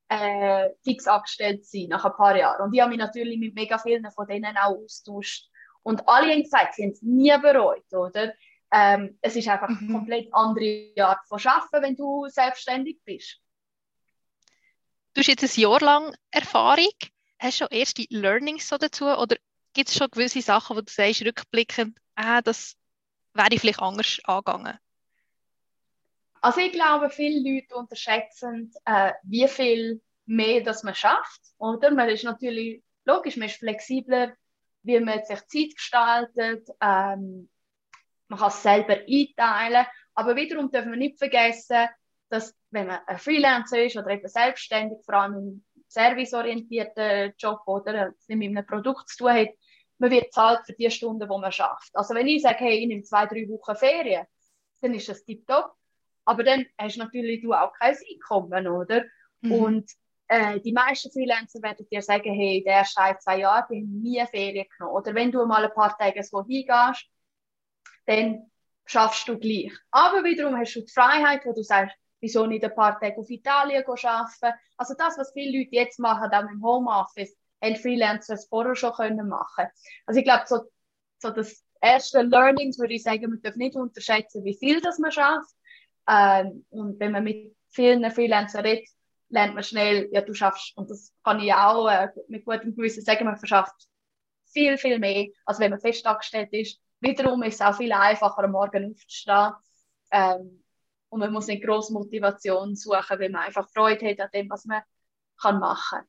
äh, 0.09 0.71
fix 0.85 1.07
angestellt 1.07 1.67
sein 1.67 1.87
nach 1.89 2.05
ein 2.05 2.13
paar 2.13 2.37
Jahren. 2.37 2.63
Und 2.63 2.75
ich 2.75 2.81
habe 2.81 2.91
mich 2.91 2.99
natürlich 2.99 3.39
mit 3.39 3.55
mega 3.55 3.79
vielen 3.79 4.11
von 4.11 4.27
denen 4.27 4.57
auch 4.57 4.77
austauscht. 4.77 5.49
Und 5.83 6.09
alle 6.09 6.33
haben 6.33 6.43
gesagt, 6.43 6.75
sie 6.75 6.85
haben 6.85 6.91
es 6.93 7.03
nie 7.03 7.37
bereut, 7.41 7.93
oder? 7.93 8.35
Ähm, 8.73 9.19
es 9.21 9.37
ist 9.37 9.49
einfach 9.49 9.69
mhm. 9.69 9.79
eine 9.79 9.93
komplett 9.93 10.29
andere 10.33 10.93
Art 10.99 11.27
von 11.29 11.41
Arbeiten, 11.45 11.83
wenn 11.83 11.97
du 11.97 12.27
selbstständig 12.29 12.99
bist. 13.05 13.41
Du 15.15 15.21
hast 15.21 15.29
jetzt 15.29 15.45
ein 15.45 15.61
Jahr 15.61 15.81
lang 15.81 16.15
Erfahrung. 16.31 16.91
Hast 17.39 17.61
du 17.61 17.65
schon 17.65 17.77
erste 17.79 18.05
Learnings 18.11 18.69
so 18.69 18.77
dazu? 18.77 19.07
Oder 19.07 19.37
gibt 19.73 19.89
es 19.89 19.97
schon 19.97 20.11
gewisse 20.11 20.43
Sachen, 20.43 20.77
wo 20.77 20.81
du 20.81 20.93
sagst, 20.93 21.23
rückblickend, 21.23 21.99
ah, 22.17 22.43
das 22.43 22.77
wäre 23.33 23.49
ich 23.51 23.61
vielleicht 23.61 23.81
anders 23.81 24.19
angegangen? 24.25 24.79
Also 26.47 26.61
ich 26.61 26.71
glaube, 26.71 27.11
viele 27.11 27.41
Leute 27.41 27.75
unterschätzen, 27.75 28.73
äh, 28.85 29.15
wie 29.25 29.49
viel 29.49 30.01
mehr 30.27 30.61
das 30.61 30.85
man 30.85 30.95
schafft. 30.95 31.41
Oder? 31.59 31.91
Man 31.91 32.09
ist 32.09 32.23
natürlich, 32.23 32.85
logisch, 33.05 33.37
man 33.37 33.49
ist 33.49 33.57
flexibler, 33.57 34.33
wie 34.83 35.01
man 35.01 35.25
sich 35.25 35.45
Zeit 35.49 35.75
gestaltet. 35.75 36.69
Ähm, 36.81 37.51
man 38.29 38.39
kann 38.39 38.47
es 38.47 38.63
selber 38.63 38.95
einteilen. 38.95 39.87
Aber 40.15 40.37
wiederum 40.37 40.71
dürfen 40.71 40.93
wir 40.93 40.97
nicht 40.97 41.19
vergessen, 41.19 41.89
dass 42.29 42.55
wenn 42.71 42.87
man 42.87 43.01
ein 43.09 43.19
Freelancer 43.19 43.83
ist 43.83 43.97
oder 43.97 44.11
eben 44.11 44.29
selbstständig, 44.29 44.99
vor 45.05 45.15
allem 45.15 45.35
im 45.35 45.65
serviceorientierten 45.89 47.35
Job 47.39 47.63
oder 47.67 48.15
mit 48.29 48.51
einem 48.51 48.65
Produkt 48.65 49.09
zu 49.09 49.17
tun 49.17 49.33
hat, 49.33 49.49
man 49.99 50.13
wird 50.13 50.33
zahlt 50.33 50.65
für 50.65 50.75
die 50.75 50.93
Stunden, 50.93 51.29
die 51.29 51.41
man 51.41 51.51
schafft. 51.51 51.91
Also 51.97 52.15
wenn 52.15 52.29
ich 52.29 52.43
sage, 52.43 52.59
hey, 52.61 52.79
ich 52.79 52.87
nehme 52.87 53.03
zwei, 53.03 53.27
drei 53.27 53.49
Wochen 53.49 53.75
Ferien, 53.75 54.27
dann 54.81 54.95
ist 54.95 55.09
das 55.09 55.25
tiptop. 55.25 55.73
Aber 56.27 56.45
dann 56.45 56.67
hast 56.77 56.97
du 56.97 57.01
natürlich 57.01 57.43
du 57.43 57.53
auch 57.55 57.73
kein 57.73 57.97
Einkommen, 57.97 58.69
oder? 58.69 59.05
Mhm. 59.41 59.53
Und 59.53 59.91
äh, 60.29 60.61
die 60.61 60.73
meisten 60.73 61.11
Freelancer 61.11 61.63
werden 61.63 61.87
dir 61.91 62.03
sagen, 62.03 62.35
hey, 62.35 62.63
der 62.65 62.79
ersten 62.79 63.01
ein, 63.01 63.17
zwei 63.21 63.39
Jahre 63.39 63.67
bin 63.69 63.79
ich 63.79 64.03
nie 64.03 64.27
Ferien 64.27 64.67
genommen. 64.77 64.97
Oder 64.97 65.15
wenn 65.15 65.33
du 65.33 65.47
mal 65.47 65.65
ein 65.65 65.73
paar 65.73 65.97
Tage 65.97 66.23
so 66.23 66.45
hingehst, 66.45 67.07
dann 68.07 68.51
schaffst 68.85 69.29
du 69.29 69.39
gleich. 69.39 69.73
Aber 69.91 70.25
wiederum 70.25 70.57
hast 70.57 70.75
du 70.75 70.81
die 70.81 70.93
Freiheit, 70.93 71.45
wo 71.45 71.53
du 71.53 71.63
sagst, 71.63 71.97
wieso 72.21 72.47
nicht 72.47 72.65
ein 72.65 72.75
paar 72.75 72.99
Tage 72.99 73.19
auf 73.19 73.31
Italien 73.31 73.85
arbeiten. 73.87 74.59
Also 74.77 74.95
das, 74.99 75.19
was 75.19 75.33
viele 75.33 75.59
Leute 75.59 75.75
jetzt 75.75 75.99
machen, 75.99 76.31
auch 76.33 76.51
im 76.51 76.63
Homeoffice, 76.63 77.37
haben 77.63 77.77
Freelancer 77.77 78.35
es 78.35 78.47
vorher 78.47 78.75
schon 78.75 78.93
können 78.93 79.29
machen. 79.29 79.67
Also 80.07 80.19
ich 80.19 80.25
glaube, 80.25 80.45
so, 80.47 80.61
so 81.19 81.31
das 81.31 81.65
erste 81.81 82.23
Learnings 82.23 82.79
würde 82.79 82.95
ich 82.95 83.03
sagen, 83.03 83.31
man 83.31 83.43
darf 83.43 83.57
nicht 83.57 83.77
unterschätzen, 83.77 84.45
wie 84.45 84.57
viel 84.57 84.81
das 84.81 84.99
man 84.99 85.13
schafft. 85.13 85.55
Ähm, 86.09 86.65
und 86.71 87.01
wenn 87.01 87.13
man 87.13 87.25
mit 87.25 87.57
vielen 87.69 88.09
Freelancern 88.11 88.65
redet, 88.65 88.89
lernt 89.29 89.55
man 89.55 89.65
schnell, 89.65 90.09
ja, 90.13 90.21
du 90.21 90.35
schaffst, 90.35 90.77
und 90.77 90.91
das 90.91 91.13
kann 91.25 91.41
ich 91.41 91.53
auch 91.53 91.89
äh, 91.89 92.09
mit 92.29 92.45
gutem 92.45 92.75
Gewissen 92.75 93.03
sagen, 93.03 93.25
man 93.25 93.37
verschafft 93.37 93.75
viel, 94.47 94.79
viel 94.79 94.99
mehr, 94.99 95.27
als 95.45 95.59
wenn 95.59 95.71
man 95.71 95.81
fest 95.81 96.07
angestellt 96.07 96.53
ist. 96.53 96.81
Wiederum 97.01 97.43
ist 97.43 97.57
es 97.57 97.61
auch 97.61 97.77
viel 97.77 97.93
einfacher, 97.93 98.45
am 98.45 98.53
Morgen 98.53 98.93
aufzustehen. 98.93 99.53
Ähm, 100.11 100.63
und 101.09 101.21
man 101.21 101.33
muss 101.33 101.47
nicht 101.47 101.65
große 101.65 101.93
Motivation 101.93 102.75
suchen, 102.75 103.19
weil 103.19 103.31
man 103.31 103.43
einfach 103.43 103.69
Freude 103.71 104.09
hat 104.11 104.21
an 104.21 104.31
dem, 104.33 104.51
was 104.51 104.65
man 104.65 104.83
kann 105.41 105.59
machen 105.59 105.99
kann. 105.99 106.09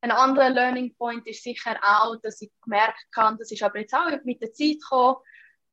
Ein 0.00 0.10
anderer 0.12 0.50
Learning 0.50 0.94
Point 0.96 1.26
ist 1.26 1.42
sicher 1.42 1.76
auch, 1.82 2.16
dass 2.22 2.40
ich 2.40 2.52
gemerkt 2.62 3.06
habe, 3.16 3.36
das 3.36 3.50
ist 3.50 3.62
aber 3.62 3.80
jetzt 3.80 3.94
auch 3.94 4.10
mit 4.24 4.40
der 4.40 4.52
Zeit 4.52 4.80
gekommen, 4.80 5.16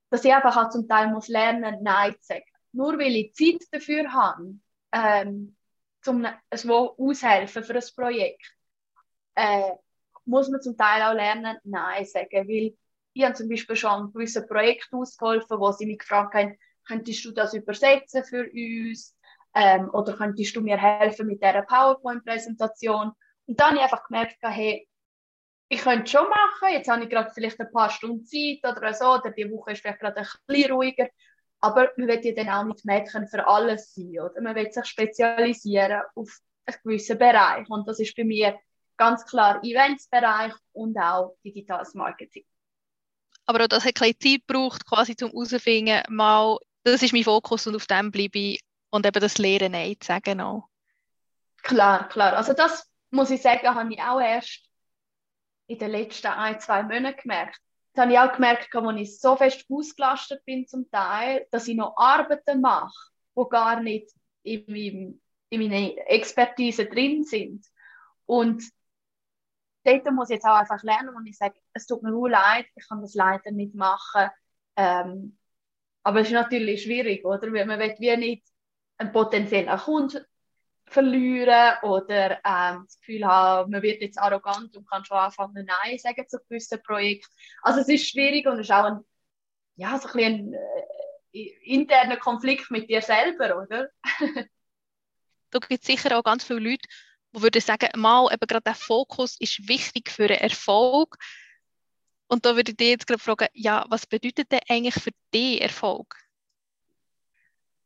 dass 0.10 0.26
ich 0.26 0.34
einfach 0.34 0.58
auch 0.58 0.70
zum 0.70 0.88
Teil 0.88 1.10
muss 1.10 1.28
lernen, 1.28 1.84
Nein 1.84 2.14
zu 2.14 2.28
sagen. 2.28 2.55
Nur 2.76 3.00
weil 3.00 3.16
ich 3.16 3.34
Zeit 3.34 3.62
dafür 3.72 4.12
habe, 4.12 4.56
ähm, 4.92 5.56
zum 6.02 6.28
so 6.54 6.96
aushelfen 6.98 7.64
für 7.64 7.76
ein 7.76 7.84
Projekt, 7.96 8.54
äh, 9.36 9.72
muss 10.26 10.50
man 10.50 10.62
zum 10.62 10.78
Teil 10.78 11.02
auch 11.04 11.14
lernen, 11.14 11.58
Nein 11.64 12.06
sagen. 12.06 12.48
Weil 12.48 12.76
ich 13.14 13.24
habe 13.24 13.34
zum 13.34 13.48
Beispiel 13.48 13.76
schon 13.76 14.12
gewisse 14.12 14.46
Projekte 14.46 14.98
ausgeholfen, 14.98 15.60
wo 15.60 15.72
sie 15.72 15.86
mich 15.86 16.00
gefragt 16.00 16.34
haben, 16.34 16.58
könntest 16.86 17.24
du 17.24 17.32
das 17.32 17.54
übersetzen 17.54 18.24
für 18.26 18.44
uns? 18.44 19.16
Ähm, 19.54 19.90
oder 19.94 20.14
könntest 20.18 20.56
du 20.56 20.62
mir 20.62 20.78
helfen 20.78 21.28
mit 21.28 21.42
dieser 21.42 21.62
PowerPoint-Präsentation? 21.62 23.14
Und 23.46 23.60
dann 23.60 23.68
habe 23.68 23.78
ich 23.78 23.84
einfach 23.84 24.04
gemerkt, 24.08 24.38
hey, 24.42 24.88
ich 25.70 25.82
könnte 25.82 26.04
es 26.04 26.12
schon 26.12 26.28
machen, 26.30 26.74
jetzt 26.74 26.90
habe 26.90 27.04
ich 27.04 27.10
gerade 27.10 27.32
vielleicht 27.34 27.60
ein 27.60 27.72
paar 27.72 27.90
Stunden 27.90 28.26
Zeit 28.26 28.60
oder 28.64 28.94
so, 28.94 29.14
oder 29.14 29.32
die 29.32 29.50
Woche 29.50 29.72
ist 29.72 29.82
vielleicht 29.82 30.00
gerade 30.00 30.18
ein 30.18 30.28
bisschen 30.46 30.72
ruhiger. 30.74 31.08
Aber 31.66 31.90
man 31.98 32.08
will 32.08 32.22
ja 32.24 32.32
dann 32.32 32.50
auch 32.50 32.64
nicht 32.64 32.86
Mädchen 32.86 33.28
für 33.28 33.48
alles 33.48 33.96
sein, 33.96 34.20
oder? 34.20 34.40
Man 34.40 34.56
will 34.56 34.72
sich 34.72 34.86
spezialisieren 34.86 36.04
auf 36.14 36.40
einen 36.68 36.78
gewissen 36.84 37.18
Bereich. 37.18 37.68
Und 37.70 37.88
das 37.88 38.00
ist 38.00 38.16
bei 38.16 38.24
mir 38.24 38.60
ganz 38.98 39.26
klar 39.26 39.64
Eventsbereich 39.64 40.54
und 40.74 40.96
auch 40.96 41.36
digitales 41.44 41.96
Marketing. 41.96 42.46
Aber 43.48 43.64
auch 43.64 43.68
das 43.68 43.84
hat 43.84 44.00
ein 44.00 44.14
Zeit 44.20 44.48
gebraucht, 44.48 44.86
quasi 44.86 45.16
zum 45.16 45.32
herauszufinden, 45.32 46.04
mal, 46.10 46.60
das 46.84 47.02
ist 47.02 47.14
mein 47.14 47.24
Fokus 47.24 47.66
und 47.66 47.76
auf 47.76 47.88
dem 47.88 48.12
bleibe 48.12 48.38
ich 48.38 48.62
und 48.92 49.08
eben 49.08 49.20
das 49.20 49.40
Lehren 49.40 49.72
Nein 49.72 49.96
zu 50.00 50.06
sagen 50.06 50.42
auch. 50.42 50.70
Klar, 51.64 52.08
klar. 52.10 52.34
Also 52.34 52.54
das 52.54 52.88
muss 53.10 53.32
ich 53.32 53.42
sagen, 53.42 53.74
habe 53.74 53.92
ich 53.92 54.00
auch 54.00 54.22
erst 54.22 54.62
in 55.66 55.80
den 55.80 55.90
letzten 55.90 56.28
ein, 56.28 56.60
zwei 56.60 56.84
Monaten 56.84 57.22
gemerkt. 57.22 57.60
Das 57.96 58.04
habe 58.04 58.12
ich 58.12 58.20
auch 58.20 58.34
gemerkt, 58.34 58.76
als 58.76 59.00
ich 59.00 59.20
so 59.22 59.38
fest 59.38 59.66
ausgelastet 59.70 60.44
bin 60.44 60.68
zum 60.68 60.92
Teil, 60.92 61.48
dass 61.52 61.68
ich 61.70 61.78
noch 61.78 61.96
Arbeiten 61.96 62.60
mache, 62.60 62.94
die 63.38 63.44
gar 63.50 63.80
nicht 63.80 64.12
in, 64.44 64.66
meinem, 64.68 65.22
in 65.50 65.62
meiner 65.62 65.94
Expertise 66.10 66.88
drin 66.88 67.24
sind. 67.24 67.66
Und 68.26 68.64
dort 69.86 70.12
muss 70.12 70.30
ich 70.30 70.36
jetzt 70.36 70.46
auch 70.46 70.58
einfach 70.58 70.84
lernen 70.84 71.16
und 71.16 71.26
ich 71.26 71.38
sage, 71.38 71.56
es 71.72 71.88
tut 71.88 72.04
mir 72.04 72.12
leid, 72.28 72.66
ich 72.76 72.86
kann 72.86 73.00
das 73.00 73.14
leider 73.14 73.52
nicht 73.52 73.76
machen. 73.76 74.30
Ähm, 74.76 75.38
aber 76.04 76.20
es 76.20 76.28
ist 76.28 76.34
natürlich 76.34 76.84
schwierig, 76.84 77.24
oder? 77.24 77.54
Weil 77.54 77.66
man 77.66 77.80
will 77.80 77.96
wie 77.98 78.18
nicht 78.18 78.46
einen 78.98 79.14
potenziellen 79.14 79.80
Kunden 79.80 80.26
verlieren 80.88 81.74
oder 81.84 82.40
ähm, 82.46 82.84
das 82.86 83.00
Gefühl 83.00 83.26
haben, 83.26 83.72
man 83.72 83.82
wird 83.82 84.02
jetzt 84.02 84.20
arrogant 84.20 84.76
und 84.76 84.90
kann 84.90 85.04
schon 85.04 85.18
anfangen, 85.18 85.66
Nein 85.66 85.98
sagen 85.98 86.28
zu 86.28 86.40
gewissen 86.48 86.82
Projekten. 86.84 87.34
Also 87.62 87.82
es 87.82 87.90
ist 87.90 88.10
schwierig 88.10 88.46
und 88.46 88.60
es 88.60 88.68
ist 88.68 88.72
auch 88.72 88.86
ein, 88.86 89.00
ja, 89.76 89.98
so 90.00 90.10
ein, 90.10 90.54
ein 90.54 90.54
äh, 91.34 91.50
interner 91.64 92.18
Konflikt 92.18 92.72
mit 92.72 92.90
dir 92.90 93.02
selber, 93.02 93.62
oder? 93.64 93.90
da 95.52 95.60
gibt 95.60 95.82
es 95.82 95.88
sicher 95.88 96.18
auch 96.18 96.24
ganz 96.24 96.44
viele 96.44 96.60
Leute, 96.60 96.88
die 97.36 97.42
würden 97.42 97.62
sagen, 97.62 97.90
mal 98.00 98.32
eben 98.32 98.48
gerade 98.48 98.64
der 98.64 98.76
Fokus 98.76 99.36
ist 99.40 99.68
wichtig 99.68 100.10
für 100.10 100.28
den 100.28 100.40
Erfolg. 100.40 101.18
Und 102.28 102.46
da 102.46 102.56
würde 102.56 102.72
ich 102.72 102.78
dich 102.78 102.90
jetzt 102.90 103.08
gerade 103.08 103.22
fragen, 103.22 103.48
ja, 103.54 103.86
was 103.90 104.08
bedeutet 104.08 104.52
denn 104.52 104.62
eigentlich 104.70 104.96
für 104.96 105.12
dich 105.34 105.62
Erfolg? 105.62 106.16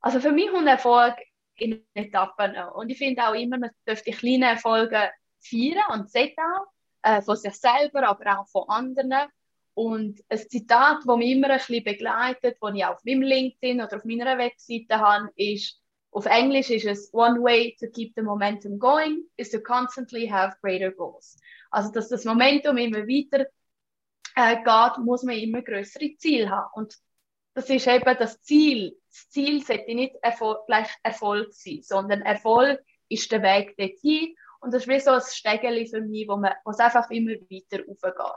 Also 0.01 0.21
für 0.21 0.31
mich 0.31 0.49
und 0.51 0.67
Erfolg 0.67 1.15
in 1.61 1.85
Etappen. 1.93 2.55
Und 2.73 2.89
ich 2.89 2.97
finde 2.97 3.27
auch 3.27 3.33
immer, 3.33 3.57
man 3.57 3.71
dürfte 3.87 4.11
kleine 4.11 4.47
Erfolge 4.47 5.09
feiern 5.39 5.83
und 5.93 6.11
sieht 6.11 6.37
auch, 6.37 6.67
äh, 7.03 7.21
von 7.21 7.35
sich 7.35 7.53
selber, 7.53 8.07
aber 8.07 8.39
auch 8.39 8.47
von 8.47 8.69
anderen. 8.69 9.29
Und 9.73 10.21
ein 10.27 10.37
Zitat, 10.37 10.97
das 11.05 11.17
mich 11.17 11.31
immer 11.31 11.49
ein 11.49 11.57
bisschen 11.57 11.83
begleitet, 11.83 12.57
das 12.59 12.75
ich 12.75 12.85
auf 12.85 13.03
meinem 13.05 13.21
LinkedIn 13.21 13.81
oder 13.81 13.97
auf 13.97 14.03
meiner 14.03 14.37
Webseite 14.37 14.99
habe, 14.99 15.29
ist, 15.35 15.79
auf 16.11 16.25
Englisch 16.25 16.69
ist 16.69 16.85
es 16.85 17.13
One 17.13 17.41
way 17.41 17.77
to 17.79 17.87
keep 17.87 18.13
the 18.15 18.21
momentum 18.21 18.79
going 18.79 19.23
is 19.37 19.51
to 19.51 19.59
constantly 19.61 20.27
have 20.27 20.57
greater 20.61 20.91
goals. 20.91 21.37
Also, 21.71 21.91
dass 21.91 22.09
das 22.09 22.25
Momentum 22.25 22.77
immer 22.77 23.07
weiter 23.07 23.45
äh, 24.35 24.55
geht, 24.57 25.05
muss 25.05 25.23
man 25.23 25.35
immer 25.35 25.61
größere 25.61 26.15
Ziele 26.17 26.49
haben. 26.49 26.69
Und 26.73 26.95
das 27.59 27.69
ist 27.69 27.87
eben 27.87 28.17
das 28.17 28.41
Ziel. 28.41 28.97
Das 29.09 29.29
Ziel 29.31 29.61
sollte 29.65 29.93
nicht 29.93 30.15
Erfolg, 30.21 30.65
gleich 30.65 30.87
Erfolg 31.03 31.53
sein, 31.53 31.81
sondern 31.81 32.21
Erfolg 32.21 32.79
ist 33.09 33.29
der 33.33 33.41
Weg 33.43 33.75
dorthin. 33.75 34.33
Und 34.61 34.73
das 34.73 34.83
ist 34.83 34.87
wie 34.87 34.99
so 35.01 35.11
ein 35.11 35.21
Stegeli 35.21 35.85
für 35.85 35.99
mich, 35.99 36.25
wo, 36.29 36.41
es 36.69 36.79
einfach 36.79 37.09
immer 37.09 37.31
weiter 37.31 37.83
aufgeht. 37.85 38.35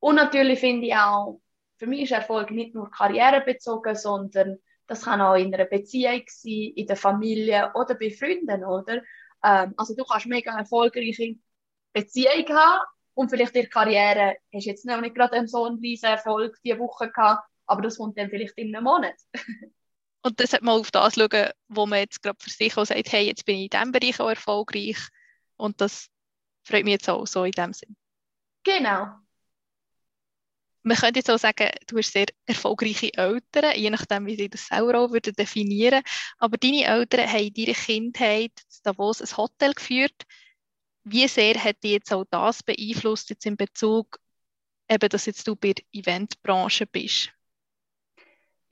Und 0.00 0.16
natürlich 0.16 0.60
finde 0.60 0.88
ich 0.88 0.94
auch, 0.94 1.40
für 1.78 1.86
mich 1.86 2.02
ist 2.02 2.12
Erfolg 2.12 2.50
nicht 2.50 2.74
nur 2.74 2.90
karrierebezogen, 2.90 3.94
sondern 3.94 4.58
das 4.86 5.04
kann 5.04 5.22
auch 5.22 5.36
in 5.36 5.54
einer 5.54 5.64
Beziehung 5.64 6.22
sein, 6.26 6.72
in 6.76 6.86
der 6.86 6.96
Familie 6.96 7.72
oder 7.74 7.94
bei 7.94 8.10
Freunden, 8.10 8.64
oder? 8.64 9.02
Ähm, 9.42 9.72
also 9.78 9.94
du 9.94 10.04
kannst 10.04 10.26
mega 10.26 10.58
erfolgreiche 10.58 11.36
Beziehung 11.94 12.48
haben 12.50 12.84
und 13.14 13.30
vielleicht 13.30 13.54
in 13.54 13.62
der 13.62 13.70
Karriere 13.70 14.36
hast 14.52 14.66
du 14.66 14.70
jetzt 14.70 14.84
noch 14.84 15.00
nicht 15.00 15.14
gerade 15.14 15.46
so 15.48 15.64
einen 15.64 15.78
riesen 15.78 16.10
Erfolg 16.10 16.58
diese 16.62 16.78
Woche 16.78 17.10
gehabt, 17.10 17.49
aber 17.70 17.82
das 17.82 17.98
kommt 17.98 18.18
dann 18.18 18.30
vielleicht 18.30 18.56
in 18.58 18.74
einem 18.74 18.84
Monat. 18.84 19.14
und 20.22 20.40
das 20.40 20.52
hat 20.52 20.62
man 20.62 20.80
auf 20.80 20.90
das 20.90 21.14
schauen, 21.14 21.50
wo 21.68 21.86
man 21.86 22.00
jetzt 22.00 22.22
gerade 22.22 22.38
für 22.40 22.50
sich 22.50 22.76
auch 22.76 22.84
sagt, 22.84 23.12
hey, 23.12 23.26
jetzt 23.26 23.44
bin 23.44 23.56
ich 23.56 23.64
in 23.64 23.70
diesem 23.70 23.92
Bereich 23.92 24.20
auch 24.20 24.28
erfolgreich 24.28 24.98
und 25.56 25.80
das 25.80 26.08
freut 26.64 26.84
mich 26.84 26.92
jetzt 26.92 27.08
auch 27.08 27.26
so 27.26 27.44
in 27.44 27.52
dem 27.52 27.72
Sinn. 27.72 27.96
Genau, 28.64 29.06
man 30.82 30.96
könnte 30.96 31.18
jetzt 31.18 31.30
auch 31.30 31.38
sagen, 31.38 31.70
du 31.86 31.98
hast 31.98 32.12
sehr 32.12 32.26
erfolgreiche 32.46 33.12
Eltern, 33.14 33.76
je 33.76 33.90
nachdem, 33.90 34.26
wie 34.26 34.36
sie 34.36 34.48
das 34.48 34.66
selber 34.66 34.98
auch 34.98 35.10
würden 35.10 35.34
definieren 35.34 36.02
Aber 36.38 36.56
deine 36.56 36.84
Eltern 36.84 37.30
haben 37.30 37.44
in 37.44 37.54
deiner 37.54 37.74
Kindheit 37.74 38.52
in 38.56 38.80
Davos 38.84 39.20
ein 39.20 39.36
Hotel 39.36 39.74
geführt. 39.74 40.22
Wie 41.04 41.28
sehr 41.28 41.62
hat 41.62 41.82
dich 41.82 41.92
jetzt 41.92 42.12
auch 42.12 42.24
das 42.30 42.62
beeinflusst, 42.62 43.30
jetzt 43.30 43.46
in 43.46 43.56
Bezug, 43.56 44.18
eben, 44.88 45.08
dass 45.08 45.26
jetzt 45.26 45.46
du 45.46 45.56
bei 45.56 45.74
der 45.74 45.84
Eventbranche 45.92 46.86
bist? 46.86 47.30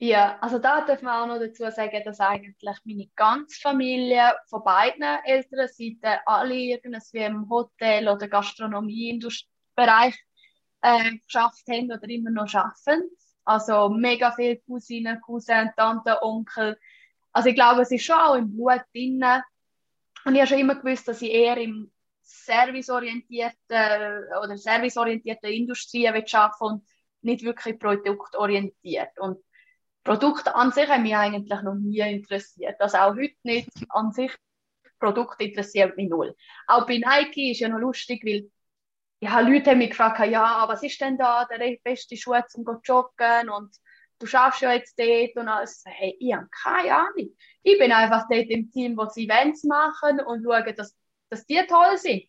Ja, 0.01 0.37
also 0.39 0.59
da 0.59 0.85
darf 0.85 1.01
man 1.01 1.23
auch 1.23 1.27
noch 1.27 1.39
dazu 1.45 1.69
sagen, 1.71 2.01
dass 2.05 2.21
eigentlich 2.21 2.77
meine 2.85 3.07
ganze 3.17 3.59
Familie 3.59 4.33
von 4.47 4.63
beiden 4.63 5.03
älteren 5.25 5.67
Seiten 5.67 6.21
alle 6.25 6.55
irgendwie 6.55 7.17
im 7.17 7.49
Hotel- 7.49 8.07
oder 8.07 8.29
Gastronomiebereich 8.29 10.15
äh, 10.81 11.17
geschafft 11.17 11.67
haben 11.67 11.91
oder 11.91 12.09
immer 12.09 12.31
noch 12.31 12.47
schaffen. 12.47 13.09
Also 13.43 13.89
mega 13.89 14.31
viele 14.31 14.59
Cousinen, 14.59 15.19
Cousins, 15.19 15.71
Tanten, 15.75 16.15
Onkel. 16.21 16.79
Also 17.33 17.49
ich 17.49 17.55
glaube, 17.55 17.81
es 17.81 17.91
ist 17.91 18.05
schon 18.05 18.15
auch 18.15 18.35
im 18.35 18.55
Blut 18.55 18.81
drin. 18.93 19.21
Und 20.23 20.33
ich 20.33 20.39
habe 20.39 20.47
schon 20.47 20.59
immer 20.59 20.75
gewusst, 20.75 21.09
dass 21.09 21.21
ich 21.21 21.31
eher 21.31 21.57
im 21.57 21.91
serviceorientierten 22.21 24.23
oder 24.41 24.57
serviceorientierten 24.57 25.49
Industrien 25.49 26.13
arbeiten 26.13 26.63
und 26.63 26.87
nicht 27.21 27.43
wirklich 27.43 27.77
produktorientiert. 27.77 29.19
Und 29.19 29.43
Produkte 30.09 30.55
an 30.55 30.71
sich 30.71 30.89
haben 30.89 31.03
mich 31.03 31.15
eigentlich 31.15 31.61
noch 31.61 31.75
nie 31.75 31.99
interessiert. 31.99 32.81
Also 32.81 32.97
auch 32.97 33.15
heute 33.15 33.35
nicht 33.43 33.69
an 33.89 34.11
sich. 34.11 34.35
Produkte 34.99 35.43
interessiert 35.43 35.95
mich 35.97 36.09
null. 36.09 36.35
Auch 36.65 36.87
bei 36.87 36.97
Nike 36.97 37.51
ist 37.51 37.59
ja 37.59 37.69
noch 37.69 37.77
lustig, 37.77 38.25
weil 38.25 38.49
ja, 39.19 39.39
Leute 39.41 39.69
haben 39.69 39.77
mich 39.77 39.91
gefragt, 39.91 40.19
ja, 40.25 40.65
was 40.67 40.81
ist 40.81 40.99
denn 40.99 41.15
da 41.15 41.45
der 41.45 41.77
beste 41.83 42.17
Schuh 42.17 42.41
zum 42.47 42.65
joggen 42.83 43.51
und 43.51 43.75
du 44.17 44.25
schaffst 44.25 44.61
ja 44.61 44.73
jetzt 44.73 44.97
dort 44.97 45.35
und 45.35 45.47
alles. 45.47 45.83
Hey, 45.85 46.17
ich 46.19 46.33
habe 46.33 46.49
keine 46.49 46.95
Ahnung. 46.95 47.37
Ich 47.61 47.77
bin 47.77 47.91
einfach 47.91 48.25
dort 48.27 48.49
im 48.49 48.71
Team, 48.71 48.97
wo 48.97 49.05
sie 49.05 49.25
Events 49.25 49.63
machen 49.63 50.21
und 50.21 50.43
schaue, 50.43 50.73
dass 50.73 50.97
dass 51.29 51.45
die 51.45 51.61
toll 51.67 51.97
sind. 51.97 52.23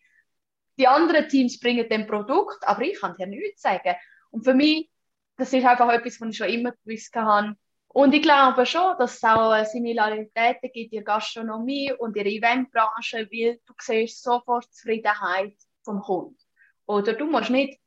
Die 0.78 0.86
anderen 0.86 1.30
Teams 1.30 1.58
bringen 1.58 1.88
dem 1.88 2.06
Produkt, 2.06 2.62
aber 2.62 2.82
ich 2.82 3.00
kann 3.00 3.16
dir 3.16 3.26
nichts 3.26 3.62
sagen. 3.62 3.96
Und 4.30 4.44
für 4.44 4.52
mich, 4.52 4.90
das 5.38 5.50
ist 5.54 5.64
einfach 5.64 5.90
etwas, 5.90 6.20
was 6.20 6.28
ich 6.28 6.36
schon 6.36 6.48
immer 6.50 6.72
gewusst 6.84 7.16
habe. 7.16 7.56
Und 7.92 8.14
ich 8.14 8.22
glaube 8.22 8.66
schon, 8.66 8.96
dass 8.98 9.16
es 9.16 9.24
auch 9.24 9.64
Similaritäten 9.64 10.70
gibt 10.72 10.92
in 10.92 10.98
der 10.98 11.02
Gastronomie 11.02 11.92
und 11.92 12.16
in 12.16 12.24
der 12.24 12.32
Eventbranche, 12.32 13.28
weil 13.32 13.60
du 13.66 13.74
siehst 13.80 14.22
sofort 14.22 14.72
Zufriedenheit 14.72 15.56
vom 15.82 16.00
Kunden. 16.00 16.38
Oder 16.86 17.14
du 17.14 17.26
musst 17.26 17.50
nicht 17.50 17.80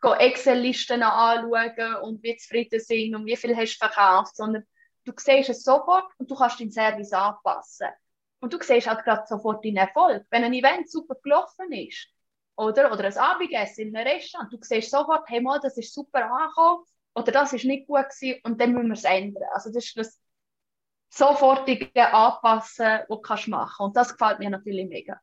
Excel-Listen 0.00 1.02
anschauen 1.02 1.96
und 2.02 2.22
wie 2.22 2.36
zufrieden 2.36 2.80
sind 2.80 3.14
und 3.16 3.26
wie 3.26 3.36
viel 3.36 3.56
hast 3.56 3.80
du 3.80 3.86
verkauft, 3.86 4.36
sondern 4.36 4.64
du 5.04 5.12
siehst 5.16 5.50
es 5.50 5.64
sofort 5.64 6.06
und 6.18 6.30
du 6.30 6.36
kannst 6.36 6.60
deinen 6.60 6.72
Service 6.72 7.12
anpassen. 7.12 7.88
Und 8.40 8.52
du 8.52 8.58
siehst 8.60 8.88
halt 8.88 9.04
gerade 9.04 9.26
sofort 9.26 9.64
deinen 9.64 9.76
Erfolg. 9.76 10.24
Wenn 10.30 10.44
ein 10.44 10.54
Event 10.54 10.90
super 10.90 11.16
gelaufen 11.22 11.72
ist, 11.72 12.08
oder, 12.56 12.92
oder 12.92 13.04
ein 13.04 13.16
Abendessen 13.16 13.88
in 13.88 13.96
einem 13.96 14.06
Restaurant, 14.06 14.52
du 14.52 14.58
siehst 14.60 14.90
sofort, 14.90 15.28
hey 15.28 15.40
mal, 15.40 15.58
das 15.60 15.76
ist 15.78 15.94
super 15.94 16.30
angekommen, 16.30 16.84
oder 17.14 17.32
das 17.32 17.52
ist 17.52 17.64
nicht 17.64 17.86
gut 17.86 18.08
gewesen, 18.08 18.40
und 18.44 18.60
dann 18.60 18.72
müssen 18.72 18.88
wir 18.88 18.94
es 18.94 19.04
ändern. 19.04 19.44
Also 19.52 19.70
das 19.72 19.84
ist 19.84 19.96
das 19.96 20.20
sofortige 21.10 22.12
Anpassen, 22.12 22.86
das 22.86 23.06
du 23.08 23.18
kannst 23.18 23.48
machen 23.48 23.86
Und 23.86 23.96
das 23.96 24.16
gefällt 24.16 24.38
mir 24.38 24.50
natürlich 24.50 24.88
mega. 24.88 25.20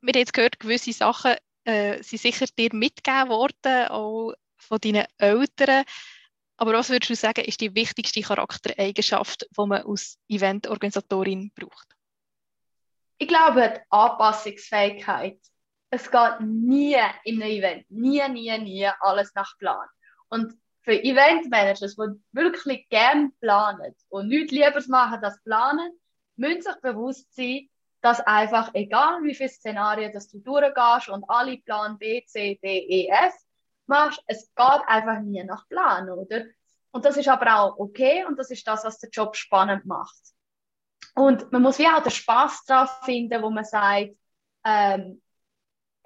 Wir 0.00 0.12
haben 0.12 0.20
jetzt 0.20 0.32
gehört, 0.32 0.60
gewisse 0.60 0.92
Sachen 0.92 1.34
äh, 1.64 2.02
sind 2.02 2.20
sicher 2.20 2.46
dir 2.58 2.72
mitgegeben 2.72 3.30
worden, 3.30 3.88
auch 3.88 4.34
von 4.56 4.78
deinen 4.78 5.06
Eltern. 5.18 5.84
Aber 6.56 6.72
was 6.72 6.90
würdest 6.90 7.10
du 7.10 7.14
sagen, 7.14 7.44
ist 7.44 7.60
die 7.60 7.74
wichtigste 7.74 8.20
Charaktereigenschaft, 8.20 9.46
die 9.50 9.66
man 9.66 9.82
als 9.82 10.18
Eventorganisatorin 10.28 11.52
braucht? 11.54 11.88
Ich 13.18 13.28
glaube, 13.28 13.74
die 13.76 13.80
Anpassungsfähigkeit. 13.90 15.38
Es 15.90 16.10
geht 16.10 16.40
nie 16.40 16.96
in 17.24 17.42
einem 17.42 17.50
Event, 17.50 17.90
nie, 17.90 18.22
nie, 18.28 18.58
nie 18.58 18.86
alles 19.00 19.34
nach 19.34 19.56
Plan. 19.58 19.88
Und 20.28 20.54
für 20.82 21.02
Eventmanagers, 21.02 21.96
die 21.96 22.22
wirklich 22.32 22.88
gerne 22.88 23.30
planen 23.40 23.94
und 24.08 24.28
nichts 24.28 24.52
lieber 24.52 24.82
machen 24.88 25.22
als 25.22 25.42
planen, 25.42 25.92
müssen 26.36 26.62
sich 26.62 26.76
bewusst 26.80 27.34
sein, 27.34 27.68
dass 28.00 28.20
einfach, 28.20 28.70
egal 28.74 29.22
wie 29.22 29.34
viele 29.34 29.48
Szenarien 29.48 30.12
dass 30.12 30.28
du 30.28 30.38
durchgehst 30.38 31.08
und 31.08 31.24
alle 31.28 31.58
Plan 31.58 31.98
B, 31.98 32.24
C, 32.26 32.58
D, 32.62 32.78
E, 32.78 33.08
F 33.08 33.34
machst, 33.86 34.22
es 34.26 34.52
geht 34.54 34.82
einfach 34.86 35.20
nie 35.20 35.42
nach 35.44 35.66
Plan, 35.68 36.08
oder? 36.08 36.44
Und 36.90 37.04
das 37.04 37.16
ist 37.16 37.28
aber 37.28 37.60
auch 37.60 37.78
okay 37.78 38.24
und 38.24 38.38
das 38.38 38.50
ist 38.50 38.66
das, 38.66 38.84
was 38.84 38.98
den 38.98 39.10
Job 39.10 39.36
spannend 39.36 39.84
macht. 39.84 40.16
Und 41.14 41.50
man 41.52 41.62
muss 41.62 41.78
wie 41.78 41.86
auch 41.86 42.02
den 42.02 42.12
Spaß 42.12 42.64
drauf 42.64 43.00
finden, 43.04 43.42
wo 43.42 43.50
man 43.50 43.64
sagt, 43.64 44.10
ähm, 44.64 45.20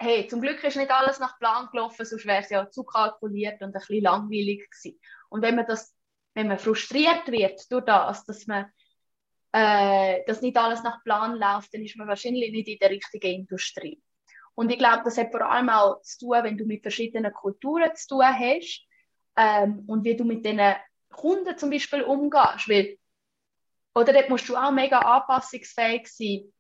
hey, 0.03 0.27
zum 0.29 0.41
Glück 0.41 0.63
ist 0.65 0.77
nicht 0.77 0.91
alles 0.91 1.19
nach 1.19 1.39
Plan 1.39 1.69
gelaufen, 1.71 2.05
sonst 2.05 2.27
wäre 2.27 2.43
es 2.43 2.51
ja 2.51 2.71
zu 2.71 2.85
kalkuliert 2.85 3.63
und 3.63 3.69
ein 3.69 3.73
bisschen 3.73 4.03
langweilig 4.03 4.69
gewesen. 4.71 5.01
Und 5.29 5.43
wenn 5.43 5.57
man 5.57 5.67
das, 5.67 5.95
wenn 6.35 6.49
man 6.49 6.59
frustriert 6.59 7.29
wird 7.29 7.71
durch 7.71 7.85
das, 7.85 8.25
dass 8.25 8.47
man 8.47 8.67
äh, 9.53 10.25
dass 10.27 10.41
nicht 10.41 10.57
alles 10.57 10.83
nach 10.83 11.03
Plan 11.05 11.37
läuft, 11.37 11.75
dann 11.75 11.83
ist 11.83 11.97
man 11.97 12.09
wahrscheinlich 12.09 12.53
nicht 12.53 12.69
in 12.69 12.79
der 12.79 12.91
richtigen 12.91 13.41
Industrie. 13.43 14.03
Und 14.55 14.71
ich 14.71 14.79
glaube, 14.79 15.03
das 15.05 15.19
hat 15.19 15.31
vor 15.31 15.43
allem 15.43 15.69
auch 15.69 16.01
zu 16.03 16.21
tun, 16.21 16.39
wenn 16.43 16.59
du 16.59 16.65
mit 16.65 16.83
verschiedenen 16.83 17.33
Kulturen 17.33 17.95
zu 17.95 18.09
tun 18.09 18.25
hast 18.25 18.83
ähm, 19.37 19.85
und 19.87 20.05
wie 20.05 20.17
du 20.17 20.25
mit 20.25 20.45
den 20.45 20.61
Kunden 21.11 21.57
zum 21.57 21.71
Beispiel 21.71 22.03
umgehst. 22.03 22.69
Weil, 22.69 22.99
oder 23.95 24.13
dort 24.13 24.31
musst 24.31 24.49
du 24.49 24.57
auch 24.57 24.73
mega 24.73 24.99
anpassungsfähig 24.99 26.07
sein. 26.07 26.53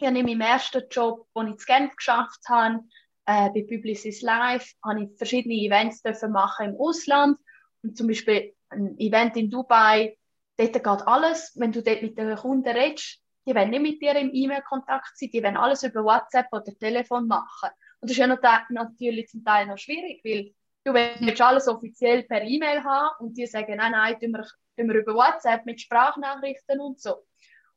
Ich 0.00 0.06
habe 0.06 0.16
in 0.16 0.26
meinem 0.26 0.40
ersten 0.40 0.84
Job, 0.90 1.26
den 1.36 1.48
ich 1.48 1.52
in 1.54 1.64
Genf 1.66 1.96
geschafft 1.96 2.40
habe, 2.48 2.84
äh, 3.26 3.50
bei 3.50 3.64
Publicis 3.68 4.22
Live, 4.22 4.72
habe 4.84 5.02
ich 5.02 5.18
verschiedene 5.18 5.54
Events 5.56 6.02
dürfen 6.02 6.30
machen 6.30 6.70
im 6.70 6.76
Ausland. 6.80 7.36
Und 7.82 7.96
zum 7.96 8.06
Beispiel 8.06 8.54
ein 8.68 8.96
Event 8.98 9.36
in 9.36 9.50
Dubai, 9.50 10.16
dort 10.56 10.72
geht 10.72 10.86
alles, 10.86 11.52
wenn 11.56 11.72
du 11.72 11.82
dort 11.82 12.02
mit 12.02 12.16
den 12.16 12.36
Kunden 12.36 12.68
redest, 12.68 13.20
die 13.44 13.54
wollen 13.56 13.70
nicht 13.70 13.82
mit 13.82 14.00
dir 14.00 14.14
im 14.14 14.30
E-Mail-Kontakt 14.32 15.18
sein, 15.18 15.30
die 15.32 15.42
wollen 15.42 15.56
alles 15.56 15.82
über 15.82 16.04
WhatsApp 16.04 16.46
oder 16.52 16.78
Telefon 16.78 17.26
machen. 17.26 17.70
Und 18.00 18.08
das 18.08 18.12
ist 18.12 18.18
ja 18.18 18.26
natürlich 18.70 19.28
zum 19.28 19.44
Teil 19.44 19.66
noch 19.66 19.78
schwierig, 19.78 20.20
weil 20.24 20.54
du 20.84 20.94
willst 20.94 21.40
alles 21.40 21.66
offiziell 21.66 22.22
per 22.22 22.42
E-Mail 22.42 22.84
haben 22.84 23.24
und 23.24 23.36
die 23.36 23.46
sagen, 23.46 23.76
nein, 23.76 23.92
nein, 23.92 24.18
tun 24.20 24.30
wir, 24.30 24.46
tun 24.76 24.88
wir 24.88 25.00
über 25.00 25.14
WhatsApp 25.14 25.66
mit 25.66 25.80
Sprachnachrichten 25.80 26.78
und 26.78 27.00
so. 27.00 27.26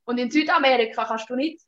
Und 0.04 0.19
in 0.19 0.30
Südamerika 0.30 1.06
kannst 1.06 1.28
du 1.30 1.36
nicht 1.36 1.65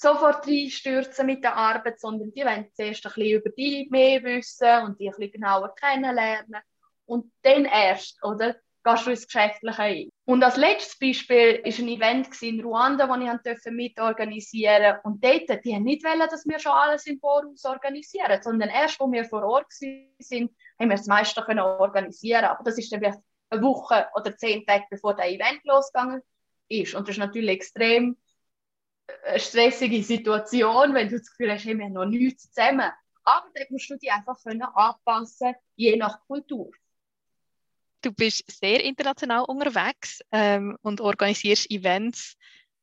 sofort 0.00 0.46
reinstürzen 0.46 1.26
mit 1.26 1.44
der 1.44 1.56
Arbeit, 1.56 2.00
sondern 2.00 2.32
die 2.32 2.44
wollen 2.44 2.68
zuerst 2.72 3.06
ein 3.06 3.12
bisschen 3.12 3.38
über 3.38 3.50
dich 3.50 3.90
mehr 3.90 4.22
wissen 4.22 4.82
und 4.84 4.98
dich 4.98 5.08
ein 5.08 5.16
bisschen 5.16 5.32
genauer 5.32 5.74
kennenlernen. 5.74 6.62
Und 7.04 7.32
dann 7.42 7.64
erst, 7.64 8.22
oder, 8.24 8.56
gehst 8.82 9.06
du 9.06 9.10
ins 9.10 9.26
Geschäftliche 9.26 9.82
ein. 9.82 10.08
Und 10.24 10.42
als 10.42 10.56
letztes 10.56 10.98
Beispiel 10.98 11.60
war 11.62 11.64
ein 11.64 11.88
Event 11.88 12.42
in 12.42 12.60
Ruanda, 12.62 13.06
das 13.06 13.66
ich 13.66 13.72
mitorganisieren 13.72 14.82
durfte. 14.82 15.00
Und 15.04 15.24
dort, 15.24 15.64
die 15.64 15.74
haben 15.74 15.82
nicht 15.82 16.04
wollen, 16.04 16.28
dass 16.30 16.46
wir 16.46 16.58
schon 16.58 16.72
alles 16.72 17.06
im 17.06 17.18
Voraus 17.18 17.64
organisieren, 17.64 18.40
sondern 18.42 18.70
erst, 18.70 19.00
als 19.00 19.12
wir 19.12 19.24
vor 19.24 19.44
Ort 19.44 19.66
waren, 19.80 20.50
haben 20.78 20.88
wir 20.88 20.96
das 20.96 21.06
meiste 21.06 21.40
organisieren 21.42 22.44
Aber 22.44 22.64
das 22.64 22.78
ist 22.78 22.90
dann 22.90 23.00
vielleicht 23.00 23.18
eine 23.50 23.62
Woche 23.62 24.06
oder 24.14 24.36
zehn 24.36 24.64
Tage, 24.64 24.84
bevor 24.88 25.14
der 25.14 25.28
Event 25.28 25.60
losgegangen 25.64 26.22
ist. 26.68 26.94
Und 26.94 27.06
das 27.06 27.16
ist 27.16 27.20
natürlich 27.20 27.50
extrem 27.50 28.16
eine 29.26 29.40
stressige 29.40 30.02
Situation, 30.02 30.94
wenn 30.94 31.08
du 31.08 31.18
das 31.18 31.30
Gefühl 31.30 31.52
hast, 31.52 31.64
hey, 31.64 31.76
wir 31.76 31.84
haben 31.84 31.92
noch 31.92 32.06
nichts 32.06 32.50
zusammen. 32.52 32.90
Aber 33.24 33.46
dann 33.54 33.66
musst 33.70 33.90
du 33.90 33.96
dich 33.96 34.10
einfach 34.10 34.38
anpassen, 34.74 35.54
je 35.76 35.96
nach 35.96 36.20
Kultur. 36.26 36.70
Du 38.02 38.12
bist 38.12 38.44
sehr 38.50 38.82
international 38.82 39.44
unterwegs 39.44 40.20
ähm, 40.32 40.78
und 40.80 41.00
organisierst 41.00 41.70
Events 41.70 42.36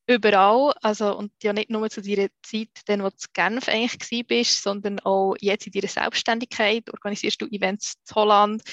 überall, 0.07 0.73
also 0.81 1.17
und 1.17 1.31
ja 1.43 1.53
nicht 1.53 1.69
nur 1.69 1.89
zu 1.89 2.01
deiner 2.01 2.29
Zeit, 2.43 2.69
dann, 2.85 3.03
wo 3.03 3.09
du 3.09 3.15
in 3.15 3.33
Genf 3.33 3.67
eigentlich 3.67 4.25
bist, 4.25 4.63
sondern 4.63 4.99
auch 5.01 5.35
jetzt 5.41 5.67
in 5.67 5.73
deiner 5.73 5.89
Selbstständigkeit 5.89 6.89
organisierst 6.91 7.41
du 7.41 7.45
Events 7.47 7.95
in 8.07 8.15
Holland, 8.15 8.63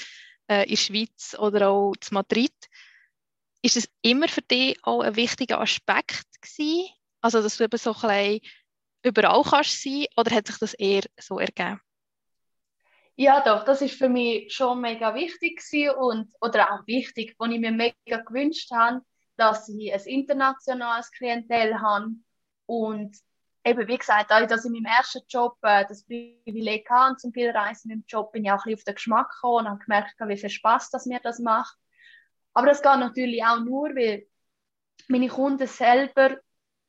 äh, 0.47 0.63
in 0.63 0.69
der 0.69 0.75
Schweiz 0.77 1.35
oder 1.37 1.69
auch 1.69 1.93
in 1.93 2.13
Madrid. 2.13 2.53
Ist 3.61 3.77
es 3.77 3.89
immer 4.01 4.27
für 4.27 4.43
dich 4.43 4.77
auch 4.83 5.01
ein 5.01 5.15
wichtiger 5.15 5.59
Aspekt 5.59 6.25
gewesen? 6.41 6.89
Also, 7.25 7.41
dass 7.41 7.57
du 7.57 7.63
eben 7.63 7.77
so 7.79 7.95
ein 8.03 8.39
überall 9.01 9.41
kannst 9.41 9.81
sein 9.81 10.05
oder 10.15 10.29
hat 10.35 10.45
sich 10.45 10.59
das 10.59 10.75
eher 10.75 11.01
so 11.19 11.39
ergeben? 11.39 11.81
Ja, 13.15 13.41
doch, 13.43 13.65
das 13.65 13.81
ist 13.81 13.97
für 13.97 14.09
mich 14.09 14.53
schon 14.53 14.79
mega 14.79 15.15
wichtig 15.15 15.59
und 15.97 16.31
oder 16.39 16.71
auch 16.71 16.85
wichtig, 16.85 17.35
wo 17.39 17.45
ich 17.45 17.59
mir 17.59 17.71
mega 17.71 18.17
gewünscht 18.27 18.69
habe, 18.71 19.01
dass 19.37 19.67
ich 19.69 19.91
ein 19.91 20.01
internationales 20.01 21.09
Klientel 21.13 21.81
habe 21.81 22.11
und 22.67 23.17
eben 23.63 23.87
wie 23.87 23.97
gesagt, 23.97 24.29
dadurch, 24.29 24.51
dass 24.51 24.63
ich 24.63 24.71
in 24.71 24.83
meinem 24.83 24.95
ersten 24.95 25.23
Job 25.27 25.57
äh, 25.63 25.83
das 25.89 26.05
Privileg 26.05 26.87
hatte 26.91 27.13
und 27.13 27.19
zum 27.19 27.33
viel 27.33 27.49
Reisen 27.49 27.89
im 27.89 28.03
Job, 28.07 28.33
bin 28.33 28.45
ich 28.45 28.51
auch 28.51 28.63
ein 28.65 28.71
bisschen 28.71 28.75
auf 28.75 28.83
den 28.83 28.93
Geschmack 28.93 29.31
gekommen 29.31 29.65
und 29.65 29.71
habe 29.71 29.79
gemerkt, 29.79 30.13
wie 30.19 30.37
viel 30.37 30.51
Spaß 30.51 30.91
dass 30.91 31.07
mir 31.07 31.21
das 31.23 31.39
macht. 31.39 31.75
Aber 32.53 32.67
das 32.67 32.83
geht 32.83 32.99
natürlich 32.99 33.43
auch 33.43 33.61
nur, 33.61 33.95
weil 33.95 34.27
meine 35.07 35.27
Kunden 35.27 35.65
selber 35.65 36.37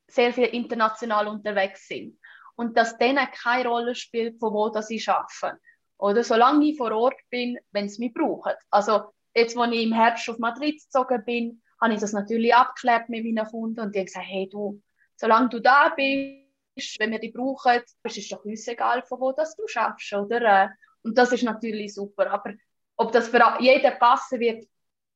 sehr 0.09 0.33
viel 0.33 0.47
international 0.47 1.29
unterwegs 1.29 1.89
sind 1.89 2.19
und 2.57 2.77
dass 2.77 2.99
denen 2.99 3.27
keine 3.33 3.69
Rolle 3.69 3.95
spielt, 3.95 4.39
von 4.39 4.53
wo 4.53 4.69
das 4.69 4.89
sie 4.89 5.03
arbeiten. 5.07 5.59
Oder 5.99 6.25
solange 6.25 6.67
ich 6.67 6.77
vor 6.77 6.93
Ort 6.93 7.19
bin, 7.31 7.59
wenn 7.73 7.89
sie 7.89 8.05
mich 8.05 8.15
brauchen. 8.15 8.53
Also 8.71 9.13
jetzt, 9.35 9.57
als 9.57 9.73
ich 9.73 9.83
im 9.83 9.93
Herbst 9.93 10.29
auf 10.29 10.39
Madrid 10.39 10.81
gezogen 10.83 11.25
bin, 11.25 11.63
habe 11.81 11.95
ich 11.95 12.01
das 12.01 12.13
natürlich 12.13 12.55
abgeklärt 12.55 13.09
mit 13.09 13.25
meinen 13.25 13.47
Kunden 13.47 13.81
und 13.81 13.95
die 13.95 14.01
haben 14.01 14.07
gesagt, 14.07 14.27
hey 14.29 14.49
du, 14.49 14.83
solange 15.17 15.49
du 15.49 15.61
da 15.61 15.91
bist, 15.91 16.99
wenn 16.99 17.13
wir 17.13 17.19
dich 17.19 17.33
brauchen, 17.33 17.83
ist 18.03 18.19
es 18.19 18.29
doch 18.29 18.45
uns 18.45 18.67
egal, 18.69 19.03
von 19.03 19.21
wo 19.21 19.33
das 19.33 19.57
du 19.57 19.67
schaffst, 19.67 20.13
oder? 20.13 20.71
Und 21.03 21.17
das 21.17 21.33
ist 21.33 21.43
natürlich 21.43 21.95
super. 21.95 22.31
Aber 22.31 22.53
ob 22.97 23.13
das 23.13 23.29
für 23.29 23.57
jeden 23.61 23.99
passen 23.99 24.41
wird, 24.41 24.67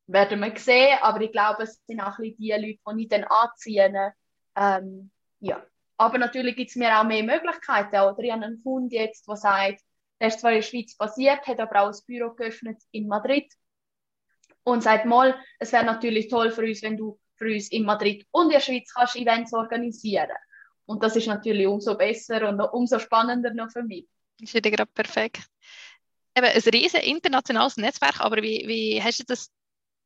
werden 0.07 0.41
wir 0.41 0.57
sehen. 0.57 0.99
Aber 1.03 1.21
ich 1.21 1.33
glaube, 1.33 1.65
es 1.65 1.81
sind 1.87 2.01
auch 2.01 2.19
ein 2.19 2.37
bisschen 2.37 2.37
die 2.39 2.51
Leute, 2.53 2.97
die 2.97 3.03
ich 3.03 3.09
dann 3.09 3.25
anziehen. 3.25 4.13
Ähm, 4.57 5.11
ja. 5.41 5.65
Aber 5.97 6.19
natürlich 6.19 6.57
gibt 6.57 6.71
es 6.71 6.77
mir 6.77 6.99
auch 6.99 7.05
mehr 7.05 7.23
Möglichkeiten. 7.23 7.97
Oder 7.97 8.19
ich 8.21 8.33
habe 8.33 8.45
einen 8.45 8.63
Kunden 8.63 8.91
jetzt, 8.91 9.29
der 9.29 9.37
sagt, 9.37 9.83
er 10.19 10.29
ist 10.29 10.41
zwar 10.41 10.53
in 10.53 10.59
der 10.59 10.63
Schweiz 10.63 10.97
basiert, 10.97 11.47
hat 11.47 11.61
aber 11.61 11.83
auch 11.83 11.89
ein 11.89 11.99
Büro 12.07 12.31
geöffnet 12.35 12.79
in 12.91 13.09
Madrid 13.09 13.53
und 14.65 14.83
sagt 14.83 15.07
mal, 15.07 15.39
es 15.59 15.73
wäre 15.73 15.85
natürlich 15.85 16.29
toll 16.29 16.51
für 16.51 16.63
uns, 16.63 16.83
wenn 16.83 16.97
du 16.97 17.19
für 17.37 17.53
uns 17.53 17.71
in 17.71 17.85
Madrid 17.85 18.27
und 18.31 18.47
in 18.47 18.53
der 18.53 18.61
Schweiz 18.61 18.93
kannst 18.93 19.17
Events 19.17 19.53
organisieren. 19.55 20.31
Und 20.85 21.03
das 21.03 21.17
ist 21.17 21.27
natürlich 21.27 21.67
umso 21.67 21.97
besser 21.97 22.49
und 22.49 22.61
umso 22.61 22.99
spannender 22.99 23.55
noch 23.55 23.71
für 23.71 23.83
mich. 23.83 24.07
Das 24.39 24.55
ist 24.55 24.65
ja 24.65 24.71
gerade 24.71 24.91
perfekt. 24.93 25.47
Eben 26.37 26.47
ein 26.47 26.63
riesen 26.73 27.01
internationales 27.01 27.77
Netzwerk, 27.77 28.21
aber 28.21 28.43
wie, 28.43 28.65
wie 28.67 29.03
hast 29.03 29.21
du 29.21 29.25
das 29.25 29.51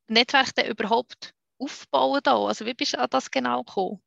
Netzwerk 0.09 0.55
denn 0.55 0.67
überhaupt 0.67 1.35
aufgebaut? 1.59 2.29
Also 2.29 2.67
wie 2.67 2.75
bist 2.75 2.95
du 2.95 2.99
an 2.99 3.09
das 3.11 3.31
genau 3.31 3.63
gekommen? 3.63 4.03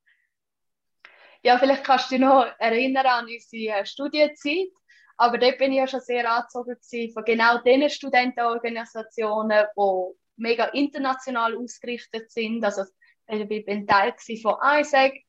Ja, 1.43 1.57
vielleicht 1.57 1.83
kannst 1.83 2.11
du 2.11 2.15
dich 2.15 2.23
noch 2.23 2.45
erinnern 2.59 3.05
an 3.05 3.25
unsere 3.25 3.85
Studienzeit. 3.85 4.69
Aber 5.17 5.37
dort 5.39 5.57
bin 5.57 5.71
ich 5.71 5.79
ja 5.79 5.87
schon 5.87 6.01
sehr 6.01 6.31
angezogen 6.31 7.11
von 7.11 7.23
genau 7.25 7.57
den 7.59 7.89
Studentenorganisationen, 7.89 9.65
die 9.75 10.13
mega 10.35 10.65
international 10.65 11.57
ausgerichtet 11.57 12.31
sind. 12.31 12.63
Also 12.63 12.83
ich 13.27 13.65
bin 13.65 13.87
Teil 13.87 14.13
von 14.41 14.55
ISEC 14.61 15.25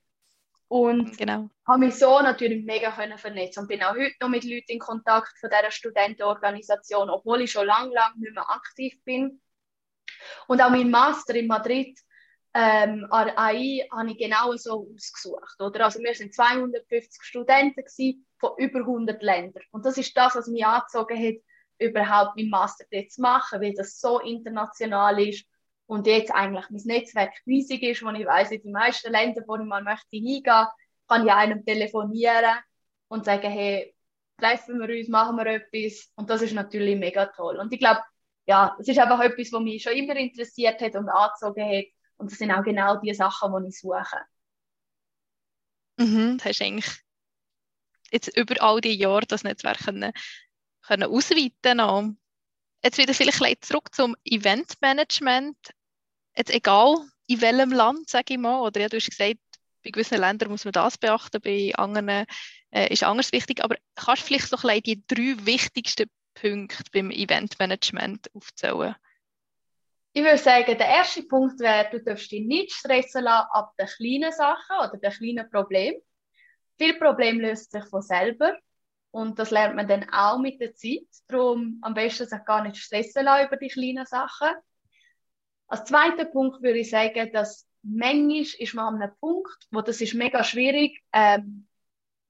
und 0.68 1.16
genau. 1.16 1.48
habe 1.66 1.78
mich 1.78 1.94
so 1.94 2.20
natürlich 2.20 2.64
mega 2.64 2.92
können 2.92 3.16
vernetzen 3.16 3.60
und 3.60 3.68
bin 3.68 3.82
auch 3.82 3.94
heute 3.94 4.14
noch 4.20 4.28
mit 4.28 4.44
Leuten 4.44 4.72
in 4.72 4.78
Kontakt 4.78 5.32
von 5.40 5.48
dieser 5.48 5.70
Studentenorganisation, 5.70 7.08
obwohl 7.08 7.40
ich 7.40 7.52
schon 7.52 7.66
lange, 7.66 7.94
lange 7.94 8.18
nicht 8.18 8.34
mehr 8.34 8.50
aktiv 8.50 9.02
bin. 9.04 9.40
Und 10.46 10.60
auch 10.60 10.70
mein 10.70 10.90
Master 10.90 11.34
in 11.34 11.46
Madrid 11.46 11.98
ähm, 12.54 13.06
an 13.11 13.30
AI 13.37 13.87
habe 13.92 14.11
ich 14.11 14.18
genau 14.18 14.54
so 14.56 14.88
ausgesucht. 14.94 15.61
Oder? 15.61 15.84
Also 15.84 16.00
wir 16.00 16.14
sind 16.14 16.34
250 16.34 17.22
Studenten 17.22 17.84
von 18.38 18.50
über 18.56 18.80
100 18.80 19.22
Ländern. 19.22 19.62
Und 19.70 19.84
das 19.84 19.98
ist 19.98 20.16
das, 20.16 20.34
was 20.34 20.48
mich 20.48 20.64
angezogen 20.64 21.18
hat, 21.18 21.34
überhaupt 21.78 22.37
meinen 22.37 22.50
Master 22.50 22.84
zu 23.08 23.20
machen, 23.20 23.61
weil 23.61 23.74
das 23.74 24.00
so 24.00 24.18
international 24.20 25.20
ist 25.20 25.46
und 25.87 26.06
jetzt 26.06 26.30
eigentlich 26.32 26.68
mein 26.70 26.82
Netzwerk 26.84 27.32
riesig 27.46 27.82
ist, 27.82 28.02
wo 28.04 28.11
ich 28.11 28.26
weiß, 28.26 28.50
in 28.50 28.62
den 28.62 28.72
meisten 28.72 29.11
Ländern, 29.11 29.44
wo 29.46 29.56
ich 29.56 29.62
mal 29.62 29.82
möchte 29.82 30.06
hingehen, 30.11 30.66
kann 31.08 31.26
ich 31.26 31.32
einem 31.32 31.64
telefonieren 31.64 32.58
und 33.08 33.24
sagen, 33.24 33.50
hey, 33.50 33.94
treffen 34.38 34.78
wir 34.80 34.96
uns, 34.96 35.08
machen 35.08 35.37
wir 35.37 35.46
etwas. 35.46 36.11
Und 36.14 36.28
das 36.28 36.42
ist 36.42 36.52
natürlich 36.52 36.98
mega 36.98 37.26
toll. 37.26 37.56
Und 37.56 37.72
ich 37.72 37.78
glaube, 37.78 38.00
ja, 38.46 38.76
es 38.78 38.88
ist 38.88 38.98
einfach 38.98 39.20
etwas, 39.20 39.52
was 39.52 39.62
mich 39.62 39.82
schon 39.82 39.94
immer 39.94 40.16
interessiert 40.16 40.80
hat 40.80 40.94
und 40.94 41.08
angezogen 41.08 41.64
hat. 41.64 41.84
Und 42.18 42.31
das 42.31 42.38
sind 42.38 42.50
auch 42.50 42.62
genau 42.62 42.96
die 42.96 43.14
Sachen, 43.14 43.52
die 43.62 43.68
ich 43.68 43.78
suche. 43.78 44.20
Mhm, 45.96 46.38
das 46.38 46.46
hast 46.46 46.62
eigentlich 46.62 46.90
jetzt 48.11 48.37
über 48.37 48.61
all 48.62 48.81
die 48.81 48.94
Jahre 48.94 49.26
das 49.26 49.44
Netzwerk 49.44 49.78
können, 49.78 50.12
können 50.83 51.11
ausweiten 51.11 51.78
noch. 51.78 52.11
Jetzt 52.83 52.98
wieder 52.98 53.14
vielleicht 53.14 53.64
zurück 53.64 53.94
zum 53.94 54.16
Eventmanagement. 54.24 55.57
Jetzt 56.37 56.50
egal 56.50 56.96
in 57.26 57.40
welchem 57.40 57.72
Land, 57.72 58.09
sage 58.09 58.35
ich 58.35 58.38
mal, 58.38 58.61
oder 58.61 58.81
ja, 58.81 58.88
du 58.88 58.96
hast 58.96 59.11
gesagt, 59.11 59.40
bei 59.85 59.90
gewissen 59.90 60.18
Ländern 60.18 60.50
muss 60.50 60.64
man 60.64 60.72
das 60.72 60.98
beachten, 60.98 61.40
bei 61.40 61.72
anderen 61.74 62.26
äh, 62.70 62.92
ist 62.92 63.04
anders 63.04 63.33
wichtig, 63.33 63.62
aber 63.62 63.76
kannst 63.94 64.22
du 64.22 64.26
vielleicht 64.26 64.48
so 64.48 64.57
die 64.57 65.04
drei 65.07 65.35
wichtigsten 65.44 66.09
Punkte 66.35 66.85
beim 66.92 67.11
Eventmanagement 67.11 68.31
aufzählen? 68.35 68.94
Ich 70.12 70.22
würde 70.22 70.38
sagen, 70.38 70.78
der 70.78 70.88
erste 70.88 71.22
Punkt 71.22 71.60
wäre, 71.60 71.88
du 71.90 72.02
darfst 72.02 72.32
dich 72.32 72.44
nicht 72.44 72.72
stressen 72.72 73.24
lassen 73.24 73.48
ab 73.52 73.72
den 73.78 73.86
kleinen 73.86 74.32
Sachen 74.32 74.76
oder 74.78 74.96
den 74.96 75.12
kleinen 75.12 75.50
Problemen. 75.50 76.00
Viele 76.78 76.98
Probleme 76.98 77.42
lösen 77.42 77.70
sich 77.70 77.84
von 77.84 78.02
selber 78.02 78.56
und 79.10 79.38
das 79.38 79.50
lernt 79.50 79.76
man 79.76 79.86
dann 79.86 80.08
auch 80.10 80.38
mit 80.38 80.60
der 80.60 80.74
Zeit. 80.74 81.06
Darum 81.28 81.78
am 81.82 81.94
besten 81.94 82.26
sich 82.26 82.44
gar 82.44 82.62
nicht 82.62 82.76
stressen 82.76 83.24
lassen 83.24 83.46
über 83.46 83.56
die 83.56 83.68
kleinen 83.68 84.06
Sachen. 84.06 84.48
Als 85.66 85.84
zweiter 85.84 86.24
Punkt 86.24 86.62
würde 86.62 86.78
ich 86.78 86.90
sagen, 86.90 87.30
dass 87.32 87.68
manchmal 87.82 88.40
ist 88.40 88.74
man 88.74 88.94
an 88.94 89.02
einem 89.02 89.16
Punkt, 89.20 89.66
wo 89.70 89.82
das 89.82 90.00
ist 90.00 90.14
mega 90.14 90.42
schwierig, 90.42 91.02
ähm, 91.12 91.68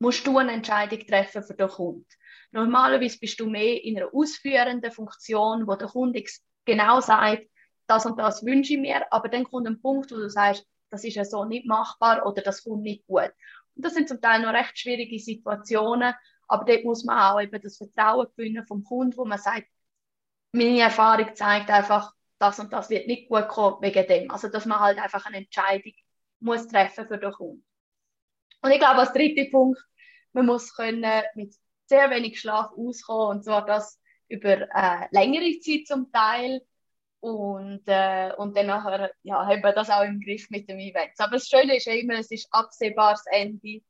musst 0.00 0.26
du 0.26 0.38
eine 0.38 0.52
Entscheidung 0.52 1.00
treffen 1.06 1.42
für 1.42 1.54
den 1.54 1.68
Kunden. 1.68 2.06
Normalerweise 2.50 3.18
bist 3.18 3.38
du 3.40 3.46
mehr 3.48 3.82
in 3.84 3.96
einer 3.96 4.12
ausführenden 4.12 4.90
Funktion, 4.90 5.66
wo 5.66 5.74
der 5.74 5.88
Kunde 5.88 6.24
genau 6.64 7.00
sagt, 7.00 7.46
das 7.88 8.06
und 8.06 8.18
das 8.18 8.44
wünsche 8.44 8.74
ich 8.74 8.80
mir, 8.80 9.12
aber 9.12 9.28
dann 9.28 9.44
kommt 9.44 9.66
ein 9.66 9.80
Punkt, 9.80 10.10
wo 10.12 10.16
du 10.16 10.30
sagst, 10.30 10.66
das 10.90 11.04
ist 11.04 11.16
ja 11.16 11.24
so 11.24 11.44
nicht 11.44 11.66
machbar 11.66 12.26
oder 12.26 12.42
das 12.42 12.64
kommt 12.64 12.82
nicht 12.82 13.06
gut. 13.06 13.32
Und 13.74 13.84
das 13.84 13.94
sind 13.94 14.08
zum 14.08 14.20
Teil 14.20 14.42
noch 14.42 14.52
recht 14.52 14.78
schwierige 14.78 15.18
Situationen, 15.18 16.14
aber 16.46 16.64
dort 16.64 16.84
muss 16.84 17.04
man 17.04 17.18
auch 17.18 17.40
eben 17.40 17.60
das 17.60 17.76
Vertrauen 17.76 18.28
gewinnen 18.36 18.66
vom 18.66 18.84
Kunden, 18.84 19.16
wo 19.16 19.24
man 19.24 19.38
sagt, 19.38 19.66
meine 20.52 20.80
Erfahrung 20.80 21.34
zeigt 21.34 21.70
einfach, 21.70 22.12
das 22.38 22.58
und 22.58 22.72
das 22.72 22.88
wird 22.90 23.06
nicht 23.06 23.28
gut 23.28 23.48
kommen 23.48 23.82
wegen 23.82 24.06
dem. 24.06 24.30
Also, 24.30 24.48
dass 24.48 24.64
man 24.64 24.80
halt 24.80 24.98
einfach 24.98 25.26
eine 25.26 25.38
Entscheidung 25.38 25.92
muss 26.40 26.68
treffen 26.68 27.06
für 27.06 27.18
den 27.18 27.32
Kunden. 27.32 27.64
Und 28.62 28.70
ich 28.70 28.78
glaube, 28.78 29.00
als 29.00 29.12
dritter 29.12 29.50
Punkt, 29.50 29.80
man 30.32 30.46
muss 30.46 30.74
können 30.74 31.22
mit 31.34 31.54
sehr 31.86 32.10
wenig 32.10 32.40
Schlaf 32.40 32.70
auskommen 32.76 33.38
und 33.38 33.44
zwar 33.44 33.64
das 33.64 34.00
über 34.28 34.68
äh, 34.74 35.08
längere 35.10 35.58
Zeit 35.60 35.86
zum 35.86 36.12
Teil 36.12 36.62
und, 37.20 37.82
äh, 37.86 38.32
und 38.36 38.56
dann 38.56 38.66
nachher, 38.66 39.10
ja, 39.22 39.46
haben 39.46 39.62
wir 39.62 39.72
das 39.72 39.90
auch 39.90 40.04
im 40.04 40.20
Griff 40.20 40.48
mit 40.50 40.68
dem 40.68 40.78
Event. 40.78 41.12
Aber 41.18 41.32
das 41.32 41.48
Schöne 41.48 41.76
ist 41.76 41.86
immer, 41.86 42.14
es 42.14 42.30
ist 42.30 42.48
absehbares 42.50 43.24
Ende 43.30 43.80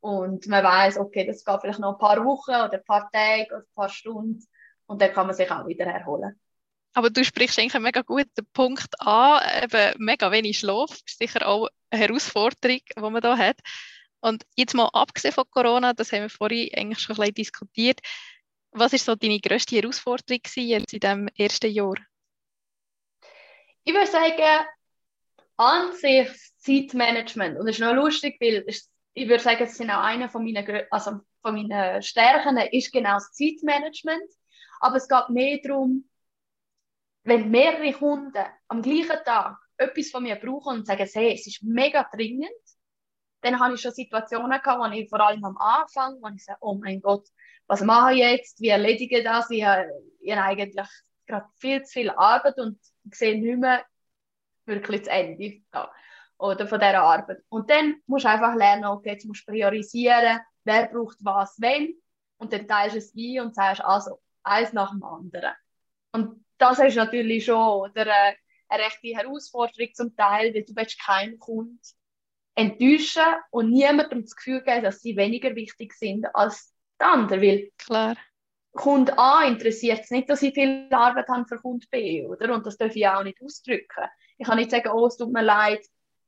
und 0.00 0.46
man 0.48 0.62
weiß, 0.62 0.98
okay, 0.98 1.26
das 1.26 1.44
geht 1.44 1.60
vielleicht 1.60 1.78
noch 1.78 1.94
ein 1.94 1.98
paar 1.98 2.24
Wochen 2.24 2.50
oder 2.50 2.74
ein 2.74 2.84
paar 2.84 3.10
Tage 3.10 3.46
oder 3.48 3.58
ein 3.58 3.74
paar 3.74 3.88
Stunden 3.88 4.44
und 4.86 5.00
dann 5.00 5.12
kann 5.12 5.26
man 5.26 5.34
sich 5.34 5.50
auch 5.50 5.66
wieder 5.66 5.86
erholen. 5.86 6.38
Aber 6.92 7.10
du 7.10 7.24
sprichst 7.24 7.58
eigentlich 7.58 7.74
einen 7.74 7.84
mega 7.84 8.02
guten 8.02 8.46
Punkt 8.52 9.00
an. 9.00 9.42
Eben 9.64 9.94
mega 9.98 10.30
wenig 10.30 10.60
Schlaf 10.60 10.90
ist 11.06 11.18
sicher 11.18 11.46
auch 11.46 11.68
eine 11.90 12.02
Herausforderung, 12.02 12.80
die 12.96 13.00
man 13.00 13.20
da 13.20 13.36
hat. 13.36 13.58
Und 14.20 14.46
jetzt 14.54 14.74
mal 14.74 14.88
abgesehen 14.92 15.34
von 15.34 15.44
Corona, 15.50 15.92
das 15.92 16.12
haben 16.12 16.22
wir 16.22 16.30
vorhin 16.30 16.70
eigentlich 16.74 17.00
schon 17.00 17.16
ein 17.16 17.18
bisschen 17.18 17.34
diskutiert. 17.34 18.00
Was 18.70 18.92
ist 18.92 19.04
so 19.06 19.16
deine 19.16 19.40
grösste 19.40 19.76
Herausforderung 19.76 20.40
jetzt 20.54 20.92
in 20.92 21.00
diesem 21.00 21.28
ersten 21.36 21.70
Jahr? 21.70 21.96
Ich 23.84 23.92
würde 23.92 24.06
sagen, 24.06 24.66
an 25.56 25.92
sich 25.92 26.28
Zeitmanagement. 26.58 27.58
Und 27.58 27.68
es 27.68 27.76
ist 27.76 27.80
noch 27.80 27.94
lustig, 27.94 28.36
weil 28.40 28.64
ich 28.66 29.28
würde 29.28 29.42
sagen, 29.42 29.62
es 29.62 29.76
sind 29.76 29.90
auch 29.90 30.02
eine 30.02 30.28
von 30.28 30.42
meinen, 30.44 30.82
also 30.90 31.20
von 31.42 31.54
meinen 31.54 32.02
Stärken 32.02 32.56
ist 32.56 32.92
genau 32.92 33.14
das 33.14 33.32
Zeitmanagement. 33.32 34.30
Aber 34.80 34.96
es 34.96 35.08
geht 35.08 35.28
mehr 35.28 35.60
darum, 35.62 36.08
wenn 37.22 37.50
mehrere 37.50 37.92
Kunden 37.92 38.44
am 38.68 38.82
gleichen 38.82 39.24
Tag 39.24 39.56
etwas 39.76 40.10
von 40.10 40.22
mir 40.22 40.36
brauchen 40.36 40.78
und 40.78 40.86
sagen, 40.86 41.08
hey, 41.12 41.34
es 41.34 41.46
ist 41.46 41.62
mega 41.62 42.08
dringend, 42.12 42.50
dann 43.40 43.60
habe 43.60 43.74
ich 43.74 43.80
schon 43.80 43.92
Situationen 43.92 44.60
gehabt, 44.62 44.80
wo 44.80 44.86
ich 44.96 45.08
vor 45.08 45.20
allem 45.20 45.44
am 45.44 45.56
Anfang, 45.58 46.18
wo 46.20 46.28
ich 46.28 46.44
sage, 46.44 46.58
oh 46.60 46.74
mein 46.74 47.00
Gott, 47.00 47.28
was 47.66 47.82
mache 47.82 48.14
ich 48.14 48.18
jetzt, 48.18 48.60
wie 48.60 48.68
erledige 48.68 49.18
ich 49.18 49.24
das, 49.24 49.50
ich 49.50 49.64
ich 50.20 50.32
habe 50.32 50.42
eigentlich 50.42 50.88
gerade 51.26 51.46
viel 51.56 51.82
zu 51.84 51.92
viel 51.92 52.10
Arbeit 52.10 52.58
und 52.58 52.78
sehe 53.10 53.40
nicht 53.40 53.58
mehr 53.58 53.84
wirklich 54.66 55.02
das 55.02 55.08
Ende 55.08 55.62
da, 55.70 55.92
oder 56.38 56.66
von 56.66 56.80
dieser 56.80 57.02
Arbeit. 57.02 57.42
Und 57.48 57.70
dann 57.70 57.96
musst 58.06 58.24
du 58.24 58.28
einfach 58.28 58.54
lernen, 58.54 58.84
okay, 58.84 59.12
jetzt 59.12 59.26
musst 59.26 59.46
du 59.46 59.52
priorisieren, 59.52 60.40
wer 60.64 60.86
braucht 60.86 61.18
was, 61.20 61.60
wenn, 61.60 61.94
und 62.38 62.52
dann 62.52 62.66
teilst 62.66 62.94
du 62.94 62.98
es 62.98 63.14
ein 63.16 63.40
und 63.40 63.54
sagst, 63.54 63.84
also, 63.84 64.20
eins 64.42 64.72
nach 64.72 64.90
dem 64.90 65.02
anderen. 65.02 65.52
Und 66.12 66.44
das 66.58 66.78
ist 66.78 66.96
natürlich 66.96 67.44
schon 67.44 67.56
oder, 67.56 68.06
äh, 68.06 68.34
eine 68.68 68.84
rechte 68.84 69.08
Herausforderung 69.08 69.92
zum 69.94 70.16
Teil, 70.16 70.54
weil 70.54 70.64
du 70.64 70.74
willst 70.74 71.00
keinen 71.00 71.38
Kunden 71.38 71.80
enttäuschen 72.54 73.22
und 73.50 73.70
niemandem 73.70 74.22
das 74.22 74.36
Gefühl 74.36 74.62
geben, 74.62 74.84
dass 74.84 75.00
sie 75.00 75.16
weniger 75.16 75.54
wichtig 75.54 75.92
sind 75.94 76.26
als 76.34 76.72
der 77.00 77.08
andere. 77.08 77.40
Weil 77.40 77.72
Klar. 77.78 78.16
Kunde 78.74 79.16
A 79.16 79.44
interessiert 79.44 80.00
es 80.02 80.10
nicht, 80.10 80.28
dass 80.28 80.42
ich 80.42 80.52
viel 80.52 80.88
Arbeit 80.90 81.28
habe 81.28 81.46
für 81.46 81.58
Kunde 81.58 81.86
B, 81.90 82.26
oder? 82.26 82.52
Und 82.52 82.66
das 82.66 82.76
darf 82.76 82.94
ich 82.94 83.06
auch 83.06 83.22
nicht 83.22 83.40
ausdrücken. 83.40 84.04
Ich 84.36 84.46
kann 84.46 84.58
nicht 84.58 84.70
sagen, 84.70 84.90
oh, 84.92 85.06
es 85.06 85.16
tut 85.16 85.32
mir 85.32 85.42
leid, 85.42 85.84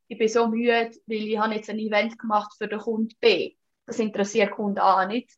ich 0.08 0.18
bin 0.18 0.28
so 0.28 0.46
müde, 0.46 0.90
weil 1.06 1.28
ich 1.28 1.38
habe 1.38 1.54
jetzt 1.54 1.68
ein 1.68 1.78
Event 1.78 2.18
gemacht 2.18 2.52
für 2.56 2.68
den 2.68 2.78
Kunden 2.78 3.14
B. 3.20 3.56
Das 3.84 3.98
interessiert 3.98 4.52
Kunde 4.52 4.82
A 4.82 5.06
nicht. 5.06 5.30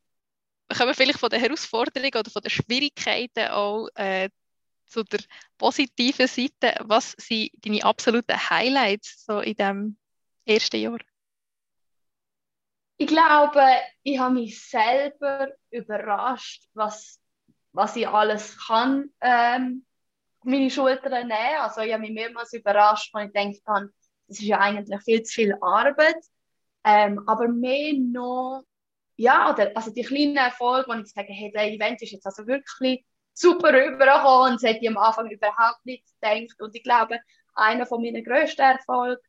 Kommen 0.69 0.91
wir 0.91 0.95
vielleicht 0.95 1.19
von 1.19 1.31
den 1.31 1.41
Herausforderungen 1.41 2.15
oder 2.15 2.31
von 2.31 2.43
den 2.43 2.51
Schwierigkeiten 2.51 3.49
auch 3.49 3.89
äh, 3.95 4.29
zu 4.85 5.03
der 5.05 5.21
positiven 5.57 6.27
Seite. 6.27 6.75
Was 6.85 7.13
sind 7.13 7.51
deine 7.65 7.85
absoluten 7.85 8.51
Highlights 8.51 9.25
so 9.25 9.41
in 9.41 9.55
diesem 9.55 9.97
ersten 10.45 10.81
Jahr? 10.81 10.99
Ich 12.99 13.07
glaube, 13.07 13.65
ich 14.03 14.19
habe 14.19 14.35
mich 14.35 14.61
selber 14.69 15.49
überrascht, 15.71 16.65
was, 16.75 17.21
was 17.73 17.95
ich 17.95 18.09
alles 18.09 18.59
kann 18.67 19.11
ähm, 19.21 19.87
meine 20.43 20.69
Schultern 20.69 21.29
nehmen. 21.29 21.61
Also 21.61 21.81
ich 21.83 21.93
habe 21.93 22.01
mich 22.01 22.11
mehrmals 22.11 22.53
überrascht, 22.53 23.15
weil 23.15 23.29
ich 23.29 23.33
gedacht 23.33 23.63
habe, 23.69 23.93
das 24.27 24.41
ist 24.41 24.47
ja 24.47 24.59
eigentlich 24.59 25.01
viel 25.03 25.23
zu 25.23 25.33
viel 25.33 25.57
Arbeit. 25.61 26.19
Ähm, 26.85 27.23
aber 27.29 27.47
mehr 27.47 27.95
noch, 27.95 28.65
ja, 29.17 29.53
oder, 29.53 29.71
also 29.77 29.93
die 29.93 30.03
kleinen 30.03 30.37
Erfolge, 30.37 30.89
wo 30.89 30.95
ich 30.95 31.07
sage, 31.07 31.33
hey, 31.33 31.53
der 31.53 31.73
Event 31.73 32.03
ist 32.03 32.13
jetzt 32.13 32.27
also 32.27 32.47
wirklich 32.49 33.05
super 33.33 33.73
rübergekommen 33.73 34.53
und 34.53 34.63
das 34.63 34.69
hätte 34.71 34.81
ich 34.83 34.89
am 34.89 34.97
Anfang 34.97 35.31
überhaupt 35.31 35.85
nicht 35.85 36.05
gedacht. 36.21 36.61
Und 36.61 36.75
ich 36.75 36.83
glaube, 36.83 37.21
einer 37.55 37.87
von 37.87 38.03
meinen 38.03 38.25
grössten 38.25 38.63
Erfolgen 38.63 39.23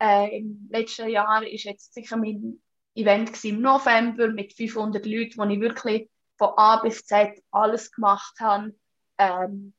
äh, 0.00 0.38
im 0.38 0.68
letzten 0.70 1.08
Jahr 1.08 1.46
ist 1.46 1.64
jetzt 1.64 1.94
sicher 1.94 2.16
mein 2.16 2.60
Event 2.94 3.44
im 3.44 3.60
November 3.60 4.28
mit 4.28 4.52
500 4.54 5.04
Leuten, 5.06 5.38
wo 5.38 5.44
ich 5.44 5.60
wirklich 5.60 6.08
von 6.36 6.50
A 6.56 6.76
bis 6.76 7.04
Z 7.04 7.42
alles 7.50 7.90
gemacht 7.92 8.34
habe. 8.40 8.74
Ähm, 9.18 9.74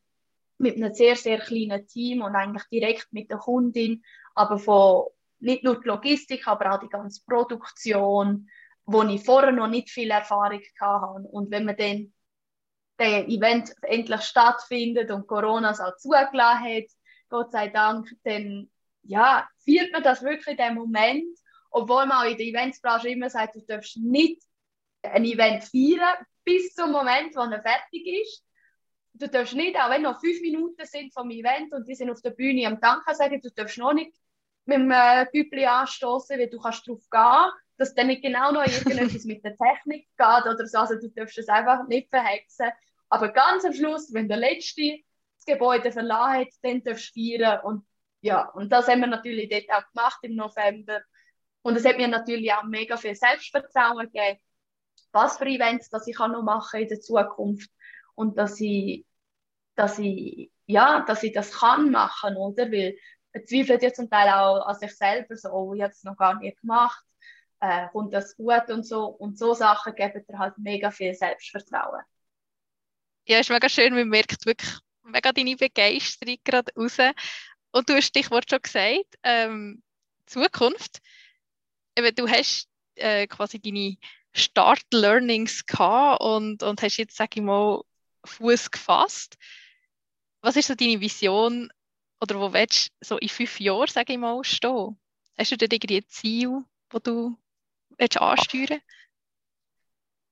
mit 0.58 0.75
einem 0.75 0.93
sehr, 0.93 1.15
sehr 1.15 1.39
kleinen 1.39 1.86
Team 1.88 2.21
und 2.21 2.36
eigentlich 2.36 2.63
direkt 2.71 3.12
mit 3.12 3.30
der 3.30 3.38
Kundin, 3.38 4.04
aber 4.36 4.58
von 4.58 5.06
nicht 5.39 5.63
nur 5.63 5.80
die 5.82 5.88
Logistik, 5.88 6.47
aber 6.47 6.73
auch 6.73 6.80
die 6.80 6.89
ganze 6.89 7.21
Produktion, 7.25 8.49
wo 8.86 9.04
ich 9.04 9.23
vorher 9.23 9.51
noch 9.51 9.67
nicht 9.67 9.89
viel 9.89 10.12
Erfahrung 10.12 10.62
hatte. 10.80 11.28
Und 11.30 11.51
wenn 11.51 11.65
man 11.65 11.75
dann 11.75 12.13
der 12.99 13.28
Event 13.28 13.73
endlich 13.82 14.21
stattfindet 14.21 15.12
und 15.12 15.28
Corona 15.28 15.71
es 15.71 15.82
auch 15.82 15.97
zugelassen 15.97 16.63
hat, 16.63 16.86
Gott 17.30 17.51
sei 17.51 17.67
Dank, 17.67 18.10
dann 18.23 18.69
ja, 19.04 19.47
fühlt 19.63 19.91
man 19.91 20.04
das 20.04 20.23
wirklich 20.23 20.58
in 20.58 20.65
dem 20.65 20.75
Moment, 20.75 21.38
obwohl 21.76 22.06
man 22.06 22.26
auch 22.26 22.32
in 22.32 22.38
der 22.38 22.46
Eventsbranche 22.46 23.10
immer 23.10 23.30
sagt, 23.30 23.56
du 23.56 23.60
darfst 23.60 23.98
nicht 23.98 24.42
ein 25.02 25.26
Event 25.26 25.66
feiern 25.66 26.16
bis 26.46 26.74
zum 26.74 26.92
Moment, 26.92 27.36
wo 27.36 27.42
er 27.42 27.62
fertig 27.62 28.08
ist. 28.22 28.46
Du 29.14 29.28
darfst 29.28 29.56
nicht, 29.56 29.76
auch 29.78 29.90
wenn 29.90 30.04
noch 30.04 30.22
fünf 30.22 30.40
Minuten 30.40 30.86
sind 30.86 31.14
vom 31.14 31.30
Event 31.32 31.74
und 31.74 31.86
die 31.86 31.96
sind 31.96 32.10
auf 32.10 32.22
der 32.22 32.30
Bühne 32.30 32.66
am 32.68 32.80
Danken 32.80 33.14
sagen, 33.14 33.42
du 33.42 33.50
darfst 33.52 33.78
noch 33.78 33.94
nicht 33.94 34.16
mit 34.64 34.78
dem 34.78 34.90
äh, 34.90 35.26
Bübli 35.34 35.66
anstoßen, 35.66 36.40
weil 36.40 36.50
du 36.50 36.60
kannst 36.60 36.88
darauf 36.88 37.10
gehen, 37.10 37.52
dass 37.78 37.94
dann 37.94 38.08
nicht 38.08 38.24
genau 38.24 38.54
noch 38.54 38.66
irgendetwas 38.66 39.26
mit 39.26 39.44
der 39.44 39.58
Technik 39.58 40.08
geht 40.18 40.46
oder 40.46 40.66
so. 40.68 40.78
Also 40.78 40.96
du 40.96 41.10
darfst 41.10 41.38
es 41.38 41.50
einfach 41.50 41.86
nicht 41.90 42.10
verhexen. 42.10 42.70
Aber 43.10 43.30
ganz 43.34 43.66
am 43.66 43.74
Schluss, 43.74 44.14
wenn 44.14 44.30
der 44.30 44.38
Letzte 44.38 45.00
das 45.36 45.46
Gebäude 45.46 45.92
verlassen 45.92 46.40
hat, 46.40 46.54
dann 46.62 46.84
darfst 46.84 47.14
du 47.18 47.20
feiern. 47.20 47.60
Und 47.66 47.86
ja, 48.22 48.50
und 48.52 48.72
das 48.72 48.88
haben 48.88 49.02
wir 49.02 49.08
natürlich 49.08 49.50
dort 49.50 49.70
auch 49.72 49.92
gemacht 49.92 50.20
im 50.22 50.36
November. 50.36 51.02
Und 51.65 51.75
es 51.78 51.84
hat 51.84 51.97
mir 51.97 52.08
natürlich 52.08 52.54
auch 52.54 52.63
mega 52.63 52.95
viel 52.95 53.15
Selbstvertrauen 53.15 54.06
gegeben, 54.12 54.39
was 55.12 55.39
für 55.39 55.47
Events 55.47 55.89
dass 55.89 56.06
ich 56.06 56.19
noch 56.19 56.43
machen 56.43 56.82
in 56.82 56.88
der 56.88 57.01
Zukunft 57.01 57.71
und 58.13 58.38
dass 58.38 58.62
ich, 58.62 59.04
dass 59.73 59.97
ich, 59.97 60.51
ja, 60.67 61.04
dass 61.08 61.23
ich 61.23 61.34
das 61.34 61.51
kann 61.54 61.89
machen, 61.89 62.38
oder? 62.38 62.71
Weil 62.71 62.95
man 63.34 63.47
zweifelt 63.47 63.82
ja 63.82 63.91
zum 63.91 64.12
Teil 64.12 64.30
auch 64.30 64.63
an 64.63 64.75
sich 64.75 64.95
selber 64.95 65.36
so, 65.36 65.49
oh, 65.49 65.73
ich 65.73 65.82
habe 65.82 65.91
es 65.91 66.04
noch 66.04 66.15
gar 66.15 66.38
nicht 66.39 66.62
gemacht, 66.62 67.04
äh, 67.62 67.88
kommt 67.91 68.13
das 68.13 68.38
gut 68.38 68.69
und 68.69 68.86
so. 68.86 69.08
Und 69.08 69.39
so 69.39 69.56
Sachen 69.56 69.95
geben 69.95 70.23
dir 70.23 70.38
halt 70.38 70.60
mega 70.60 70.91
viel 70.91 71.15
Selbstvertrauen. 71.15 72.04
Ja, 73.28 73.39
ist 73.39 73.49
mega 73.49 73.69
schön, 73.69 73.95
man 73.95 74.10
merkt 74.10 74.45
wirklich 74.45 74.78
mega 75.01 75.32
deine 75.32 75.56
Begeisterung 75.56 76.38
gerade 76.43 76.71
raus. 76.78 76.99
Und 77.71 77.89
du 77.89 77.95
hast 77.95 78.06
Stichwort 78.06 78.51
schon 78.51 78.62
gesagt, 78.62 79.17
ähm, 79.23 79.82
Zukunft. 80.28 81.01
Eben, 81.96 82.16
du 82.16 82.28
hast 82.28 82.68
äh, 82.96 83.28
quasi 83.28 83.60
deine 83.60 83.98
Start-Learnings 84.34 85.66
gehabt 85.66 86.22
und, 86.22 86.64
und 86.64 86.82
hast 86.82 86.98
jetzt, 86.98 87.16
sage 87.16 87.32
ich 87.36 87.42
mal, 87.42 87.82
Fuß 88.26 88.72
gefasst. 88.72 89.38
Was 90.42 90.56
ist 90.56 90.68
so 90.68 90.76
deine 90.76 91.00
Vision 91.00 91.72
oder 92.22 92.40
wo 92.40 92.54
willst 92.54 92.90
du 92.90 92.92
so 93.02 93.18
in 93.18 93.30
fünf 93.30 93.60
Jahren, 93.60 93.88
sage 93.88 94.14
ich 94.14 94.20
mal, 94.20 94.44
stehen? 94.44 94.98
Hast 95.38 95.52
du 95.52 95.58
da 95.58 95.66
irgendwie 95.70 95.98
ein 95.98 96.08
Ziel, 96.08 96.64
das 96.90 97.04
du 97.04 97.38
willst 97.98 98.22
ansteuern 98.22 98.82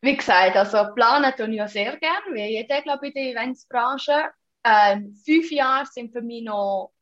Wie 0.01 0.17
gesagt, 0.17 0.55
also 0.55 0.93
planen 0.93 1.33
tue 1.35 1.49
ich 1.49 1.55
ja 1.55 1.67
sehr 1.67 1.97
gerne, 1.97 2.33
wie 2.33 2.45
jeder, 2.45 2.81
glaube 2.81 3.07
ich, 3.07 3.15
in 3.15 3.23
der 3.23 3.43
Eventsbranche. 3.43 4.31
Ähm, 4.63 5.13
fünf 5.25 5.51
Jahre 5.51 5.85
sind 5.85 6.11
für 6.11 6.21
mich 6.21 6.43
noch 6.43 6.92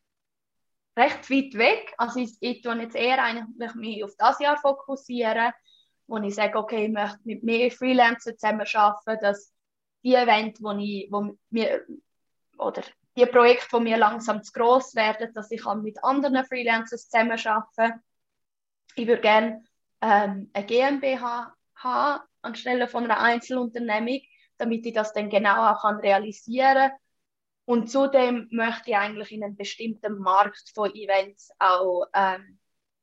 recht 0.98 1.30
weit 1.30 1.54
weg. 1.58 1.94
Also 1.98 2.20
ich, 2.20 2.38
ich 2.40 2.62
tue 2.62 2.76
jetzt 2.82 2.96
eher 2.96 3.24
eigentlich 3.24 3.76
mich 3.76 4.04
auf 4.04 4.14
das 4.18 4.40
Jahr 4.40 4.58
fokussieren, 4.58 5.52
wo 6.08 6.18
ich 6.18 6.36
sage, 6.36 6.58
okay, 6.58 6.86
ich 6.86 6.92
möchte 6.92 7.20
mit 7.24 7.44
mehr 7.44 7.72
Freelancern 7.72 8.38
zusammen 8.38 8.68
arbeiten, 8.74 9.22
dass 9.22 9.54
die 10.04 10.16
Events, 10.16 10.62
wo 10.62 10.72
ich, 10.72 11.08
wo 11.12 11.38
mir, 11.50 11.86
oder 12.58 12.84
die 13.18 13.26
Projekte, 13.26 13.78
die 13.78 13.84
mir 13.84 13.98
langsam 13.98 14.44
zu 14.44 14.52
gross 14.52 14.96
werden, 14.96 15.34
dass 15.34 15.52
ich 15.52 15.64
mit 15.82 16.04
anderen 16.04 16.46
Freelancern 16.46 17.00
zusammen 17.00 17.40
arbeiten 17.46 18.02
Ich 18.96 19.08
würde 19.08 19.22
gerne 19.22 19.64
ähm, 20.02 20.50
eine 20.54 20.66
GmbH 20.66 21.54
haben 21.76 22.24
anstelle 22.42 22.88
von 22.88 23.06
einer 23.06 23.20
Einzelunternehmung, 23.20 24.22
damit 24.58 24.86
ich 24.86 24.94
das 24.94 25.14
dann 25.14 25.30
genau 25.30 25.72
auch 25.72 25.82
kann 25.82 25.98
realisieren 25.98 26.90
kann 26.90 27.00
und 27.72 27.90
zudem 27.90 28.50
möchte 28.52 28.90
ich 28.90 28.98
eigentlich 28.98 29.32
in 29.32 29.46
einen 29.46 29.56
bestimmten 29.56 30.20
Markt 30.20 30.74
von 30.76 30.94
Events 30.94 31.52
auch 31.58 32.04
ähm, 32.14 32.60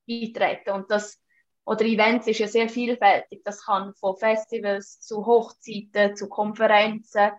beitreten. 0.06 0.74
Und 0.74 0.90
das, 0.90 1.18
oder 1.64 1.86
Events 1.86 2.26
ist 2.26 2.40
ja 2.40 2.48
sehr 2.48 2.68
vielfältig. 2.68 3.40
Das 3.46 3.64
kann 3.64 3.94
von 3.94 4.18
Festivals 4.18 5.00
zu 5.00 5.24
Hochzeiten, 5.24 6.16
zu 6.16 6.28
Konferenzen 6.28 7.30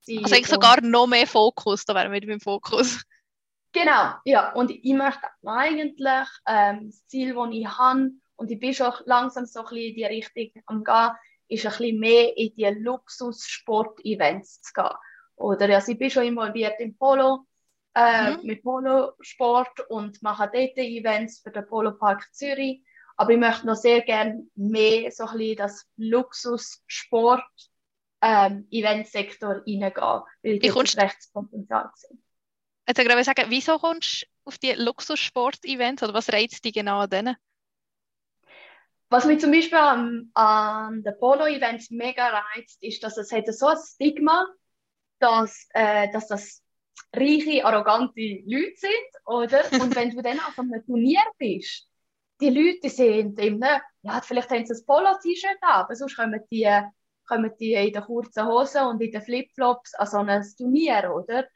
sein. 0.00 0.24
Also 0.24 0.34
ich 0.34 0.46
sogar 0.46 0.82
noch 0.82 1.06
mehr 1.06 1.26
Fokus, 1.26 1.86
da 1.86 1.94
wären 1.94 2.12
wir 2.12 2.20
mit 2.20 2.28
dem 2.28 2.40
Fokus. 2.40 3.02
Genau, 3.72 4.16
ja. 4.26 4.52
Und 4.52 4.70
ich 4.70 4.92
möchte 4.92 5.26
eigentlich 5.46 6.28
ähm, 6.46 6.90
das 6.90 7.06
Ziel, 7.06 7.34
das 7.34 7.48
ich 7.50 7.66
habe, 7.66 8.10
und 8.36 8.50
ich 8.50 8.60
bin 8.60 8.74
schon 8.74 8.92
langsam 9.06 9.46
so 9.46 9.60
ein 9.60 9.64
bisschen 9.70 9.88
in 9.88 9.94
die 9.94 10.04
Richtung 10.04 10.62
am 10.66 10.84
gehen, 10.84 11.12
ist 11.48 11.64
ein 11.64 11.70
bisschen 11.72 11.98
mehr 11.98 12.36
in 12.36 12.54
die 12.54 12.66
Luxussport-Events 12.66 14.60
zu 14.60 14.72
gehen. 14.74 14.90
Oder 15.36 15.74
also 15.74 15.92
ich 15.92 15.98
bin 15.98 16.10
schon 16.10 16.24
involviert 16.24 16.78
im 16.80 16.96
Polo, 16.96 17.46
äh, 17.94 18.32
mhm. 18.32 18.46
mit 18.46 18.62
Polosport 18.62 19.80
und 19.88 20.22
mache 20.22 20.50
dort 20.52 20.76
Events 20.76 21.40
für 21.40 21.50
den 21.50 21.66
Polopark 21.66 22.28
Zürich. 22.32 22.82
Aber 23.16 23.30
ich 23.30 23.38
möchte 23.38 23.66
noch 23.66 23.76
sehr 23.76 24.02
gerne 24.02 24.46
mehr 24.56 25.10
so 25.12 25.24
ein 25.24 25.38
bisschen 25.38 25.56
das 25.56 25.86
Luxussport 25.96 27.44
ähm, 28.20 28.66
reingehen, 28.72 29.06
weil 30.42 30.58
das 30.58 30.72
kommst, 30.72 30.98
Rechtspotenzial 30.98 31.90
sind. 31.94 32.20
Also 32.86 33.02
ich 33.02 33.08
glaube 33.08 33.24
sagen, 33.24 33.46
wieso 33.48 33.78
kommst 33.78 34.22
du 34.22 34.26
auf 34.46 34.58
die 34.58 34.72
Luxussport-Events 34.72 36.02
oder 36.02 36.14
was 36.14 36.32
reizt 36.32 36.64
dich 36.64 36.74
genau 36.74 37.00
an 37.00 37.10
denen? 37.10 37.36
Was 39.10 39.26
mich 39.26 39.40
zum 39.40 39.52
Beispiel 39.52 39.78
an, 39.78 40.30
an 40.34 41.02
den 41.04 41.18
Polo-Events 41.18 41.90
mega 41.90 42.28
reizt, 42.28 42.82
ist, 42.82 43.02
dass 43.04 43.16
es 43.16 43.30
hat 43.30 43.46
so 43.54 43.68
ein 43.68 43.76
Stigma 43.76 44.46
dass, 45.24 45.66
äh, 45.70 46.10
dass 46.12 46.28
das 46.28 46.62
reiche, 47.14 47.64
arrogante 47.64 48.42
Leute 48.44 48.76
sind, 48.76 49.24
oder? 49.24 49.64
Und 49.82 49.96
wenn 49.96 50.10
du 50.10 50.22
dann 50.22 50.38
auf 50.40 50.58
einem 50.58 50.84
Turnier 50.84 51.22
bist, 51.38 51.88
die 52.40 52.50
Leute 52.50 52.90
sind 52.90 53.38
immer, 53.38 53.80
ja, 54.02 54.20
vielleicht 54.20 54.50
haben 54.50 54.66
sie 54.66 54.74
ein 54.74 54.86
Polo-T-Shirt 54.86 55.58
an, 55.62 55.82
aber 55.84 55.94
sonst 55.94 56.16
kommen 56.16 56.40
die, 56.50 56.68
kommen 57.26 57.52
die 57.58 57.72
in 57.72 57.92
den 57.92 58.02
kurzen 58.02 58.46
Hosen 58.46 58.82
und 58.82 59.00
in 59.00 59.12
den 59.12 59.22
Flipflops 59.22 59.94
an 59.94 60.06
so 60.06 60.18
ein 60.18 60.44
Turnier, 60.58 61.10
oder? 61.14 61.46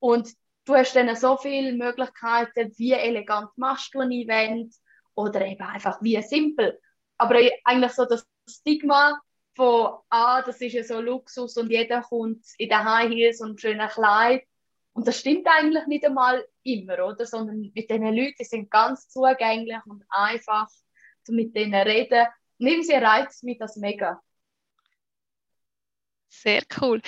Und 0.00 0.28
du 0.64 0.74
hast 0.74 0.96
dann 0.96 1.14
so 1.14 1.36
viele 1.36 1.72
Möglichkeiten, 1.72 2.72
wie 2.76 2.92
elegant 2.92 3.50
machst 3.56 3.94
du 3.94 4.00
ein 4.00 4.10
Event 4.10 4.74
oder 5.14 5.46
eben 5.46 5.62
einfach 5.62 6.02
wie 6.02 6.20
simpel. 6.22 6.80
Aber 7.16 7.36
eigentlich 7.64 7.92
so 7.92 8.06
das 8.06 8.26
Stigma, 8.48 9.20
von, 9.54 9.98
ah, 10.10 10.42
das 10.42 10.60
ist 10.60 10.72
ja 10.72 10.84
so 10.84 11.00
Luxus 11.00 11.56
und 11.56 11.70
jeder 11.70 12.02
kommt 12.02 12.44
in 12.58 12.68
den 12.68 12.84
High 12.84 13.10
Heels 13.10 13.40
und 13.40 13.60
schönen 13.60 13.88
Kleid. 13.88 14.44
Und 14.92 15.08
das 15.08 15.18
stimmt 15.18 15.46
eigentlich 15.46 15.86
nicht 15.86 16.04
einmal 16.04 16.46
immer, 16.62 17.04
oder? 17.04 17.26
Sondern 17.26 17.72
mit 17.74 17.90
diesen 17.90 18.14
Leuten, 18.14 18.34
die 18.38 18.44
sind 18.44 18.70
ganz 18.70 19.08
zugänglich 19.08 19.78
und 19.86 20.04
einfach 20.08 20.68
zu 21.24 21.32
mit 21.32 21.54
denen 21.54 21.74
reden. 21.74 22.26
Und 22.58 22.84
sie 22.84 22.92
reizt 22.92 23.42
mich 23.42 23.58
das 23.58 23.76
mega. 23.76 24.20
Sehr 26.28 26.62
cool. 26.80 27.00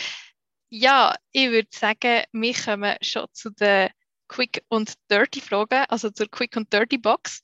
Ja, 0.69 1.15
ich 1.31 1.51
würde 1.51 1.69
sagen, 1.71 2.25
wir 2.33 2.55
kommen 2.55 2.97
schon 3.03 3.27
zu 3.33 3.51
den 3.51 3.91
Quick 4.29 4.65
und 4.69 4.95
Dirty 5.11 5.41
Fragen, 5.41 5.85
also 5.89 6.11
zur 6.11 6.29
Quick 6.29 6.57
und 6.57 6.73
Dirty 6.73 6.99
Box. 6.99 7.43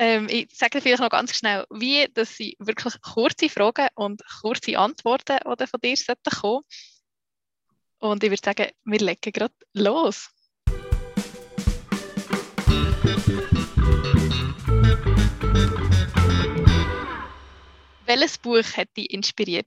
Ähm, 0.00 0.28
ich 0.30 0.48
sage 0.54 0.80
vielleicht 0.80 1.02
noch 1.02 1.10
ganz 1.10 1.36
schnell, 1.36 1.66
wie 1.70 2.06
dass 2.14 2.36
sie 2.36 2.56
wirklich 2.60 2.94
kurze 3.02 3.48
Fragen 3.48 3.88
und 3.96 4.22
kurze 4.40 4.78
Antworten 4.78 5.38
die 5.44 5.66
von 5.66 5.80
dir 5.80 5.96
sollten 5.96 6.30
kommen. 6.40 6.62
Und 7.98 8.22
ich 8.22 8.30
würde 8.30 8.42
sagen, 8.44 8.70
wir 8.84 9.00
legen 9.00 9.32
gerade 9.32 9.54
los. 9.72 10.30
Welches 18.06 18.38
Buch 18.38 18.76
hat 18.76 18.96
dich 18.96 19.12
inspiriert? 19.12 19.66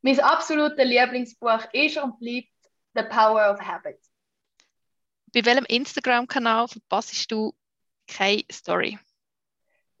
Mein 0.00 0.18
absolutes 0.20 0.84
Lieblingsbuch 0.84 1.60
ist 1.74 1.98
und 1.98 2.18
bleibt 2.18 2.48
The 2.94 3.02
Power 3.02 3.52
of 3.52 3.60
Habit. 3.60 3.98
Bei 5.34 5.44
welchem 5.44 5.66
Instagram-Kanal 5.66 6.68
verpasst 6.68 7.30
du 7.30 7.54
keine 8.08 8.44
Story. 8.50 8.98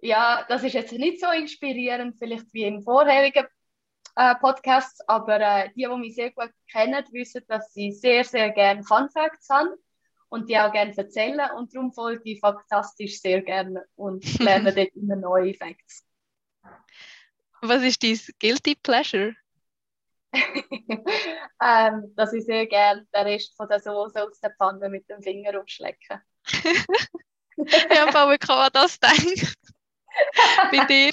Ja, 0.00 0.44
das 0.48 0.62
ist 0.64 0.74
jetzt 0.74 0.92
nicht 0.92 1.20
so 1.20 1.30
inspirierend, 1.30 2.16
vielleicht 2.18 2.52
wie 2.52 2.64
im 2.64 2.82
vorherigen 2.82 3.46
äh, 4.14 4.34
Podcast, 4.36 5.02
aber 5.08 5.40
äh, 5.40 5.70
die, 5.74 5.86
die 5.90 5.96
mich 5.96 6.14
sehr 6.14 6.30
gut 6.30 6.50
kennen, 6.70 7.04
wissen, 7.12 7.42
dass 7.48 7.72
sie 7.72 7.92
sehr, 7.92 8.24
sehr 8.24 8.50
gerne 8.50 8.82
Fun 8.84 9.08
Facts 9.10 9.48
haben 9.48 9.70
und 10.28 10.48
die 10.48 10.58
auch 10.58 10.72
gerne 10.72 10.96
erzählen 10.96 11.50
und 11.56 11.74
darum 11.74 11.92
folge 11.92 12.22
ich 12.24 12.40
fantastisch 12.40 13.20
sehr 13.20 13.42
gerne 13.42 13.84
und 13.96 14.24
lerne 14.38 14.72
dort 14.72 14.94
immer 14.94 15.16
neue 15.16 15.54
Facts. 15.54 16.04
Was 17.60 17.82
ist 17.82 18.02
dein 18.02 18.18
Guilty 18.38 18.76
Pleasure? 18.76 19.34
ähm, 21.62 22.12
dass 22.14 22.32
ich 22.34 22.44
sehr 22.44 22.66
gerne 22.66 23.06
den 23.14 23.22
Rest 23.22 23.56
von 23.56 23.68
der 23.68 23.80
Soße 23.80 24.22
aus 24.22 24.38
der 24.40 24.54
Pfanne 24.54 24.88
mit 24.88 25.08
dem 25.08 25.22
Finger 25.22 25.58
umschlecke. 25.58 26.22
ich 27.66 27.98
habe 27.98 28.18
auch 28.18 28.58
an 28.58 28.70
das 28.72 28.98
gedacht. 29.00 29.54
Bei 30.72 30.84
dir. 30.84 31.12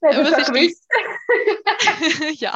Was 0.00 0.38
ist 0.38 0.54
die... 0.54 0.76
ja. 2.44 2.54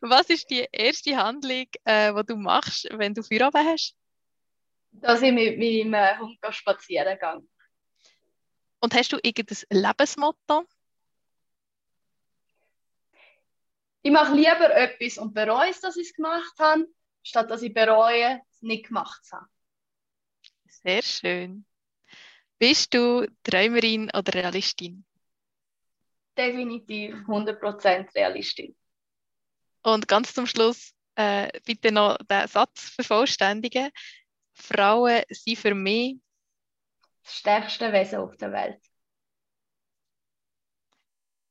Was 0.00 0.30
ist 0.30 0.50
die 0.50 0.66
erste 0.72 1.16
Handlung, 1.16 1.66
äh, 1.84 2.12
die 2.12 2.26
du 2.26 2.36
machst, 2.36 2.88
wenn 2.90 3.14
du 3.14 3.22
Feierabend 3.22 3.68
hast? 3.68 3.94
Dass 4.92 5.22
ich 5.22 5.32
mit 5.32 5.58
meinem 5.58 6.18
Hund 6.18 6.38
spazieren 6.50 7.18
gehe. 7.18 7.42
Und 8.80 8.94
hast 8.94 9.12
du 9.12 9.18
irgendein 9.22 9.58
Lebensmotto? 9.70 10.66
Ich 14.02 14.12
mache 14.12 14.34
lieber 14.34 14.74
etwas 14.74 15.16
und 15.16 15.32
bereue 15.32 15.70
es, 15.70 15.80
dass 15.80 15.96
ich 15.96 16.08
es 16.08 16.14
gemacht 16.14 16.52
habe, 16.58 16.86
statt 17.22 17.50
dass 17.50 17.62
ich 17.62 17.72
bereue, 17.72 18.42
es 18.50 18.60
nicht 18.60 18.88
gemacht 18.88 19.24
zu 19.24 19.36
haben. 19.36 19.48
Sehr 20.84 21.02
schön. 21.02 21.64
Bist 22.58 22.92
du 22.92 23.26
Träumerin 23.42 24.10
oder 24.14 24.34
Realistin? 24.34 25.04
Definitiv 26.36 27.14
100% 27.26 28.14
Realistin. 28.14 28.76
Und 29.82 30.06
ganz 30.06 30.34
zum 30.34 30.46
Schluss 30.46 30.92
äh, 31.14 31.48
bitte 31.64 31.90
noch 31.90 32.18
den 32.18 32.46
Satz 32.48 32.90
vervollständigen. 32.90 33.90
Frauen 34.52 35.22
sind 35.30 35.58
für 35.58 35.74
mich 35.74 36.16
das 37.22 37.36
stärkste 37.36 37.90
Wesen 37.90 38.18
auf 38.18 38.36
der 38.36 38.52
Welt. 38.52 38.82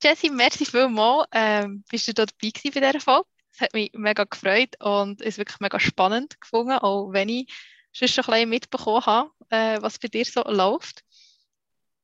Jessie, 0.04 0.30
merci 0.30 0.65
vielmals. 0.65 1.28
Ähm, 1.32 1.84
bist 1.89 2.08
du 2.08 2.13
da 2.13 2.26
dabei 2.26 2.52
bei 2.54 2.69
dieser 2.69 3.00
Folge? 3.00 3.28
Es 3.52 3.62
hat 3.62 3.74
mich 3.74 3.91
mega 3.93 4.26
gefreut 4.26 4.76
und 4.80 5.22
ist 5.22 5.39
wirklich 5.39 5.60
mega 5.60 5.80
spannend 5.80 6.39
gefunden, 6.39 6.74
auch 6.74 7.12
wenn 7.12 7.30
ich 7.30 7.52
schon 7.93 8.08
ein 8.08 8.25
bisschen 8.25 8.49
mitbekommen 8.49 9.06
habe, 9.06 9.29
äh, 9.49 9.82
was 9.82 9.99
bei 9.99 10.08
dir 10.08 10.25
so 10.25 10.41
läuft. 10.43 11.03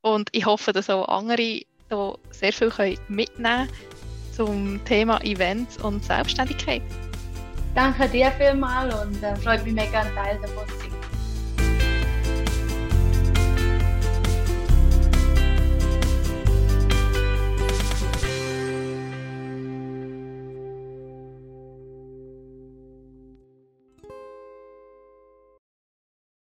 Und 0.01 0.29
ich 0.31 0.45
hoffe, 0.45 0.71
dass 0.71 0.89
auch 0.89 1.07
andere 1.07 1.61
da 1.89 2.15
sehr 2.31 2.53
viel 2.53 2.71
mitnehmen 3.07 3.67
können 3.67 3.69
zum 4.35 4.85
Thema 4.85 5.21
Events 5.23 5.77
und 5.77 6.03
Selbstständigkeit. 6.05 6.81
Danke 7.75 8.07
dir 8.07 8.31
vielmals 8.31 8.95
und 9.01 9.21
äh, 9.21 9.35
freut 9.37 9.63
mich 9.65 9.73
mega, 9.73 10.01
ein 10.01 10.15
Teil 10.15 10.39
davon 10.41 10.67
zu 10.69 10.77
sein. 10.77 10.88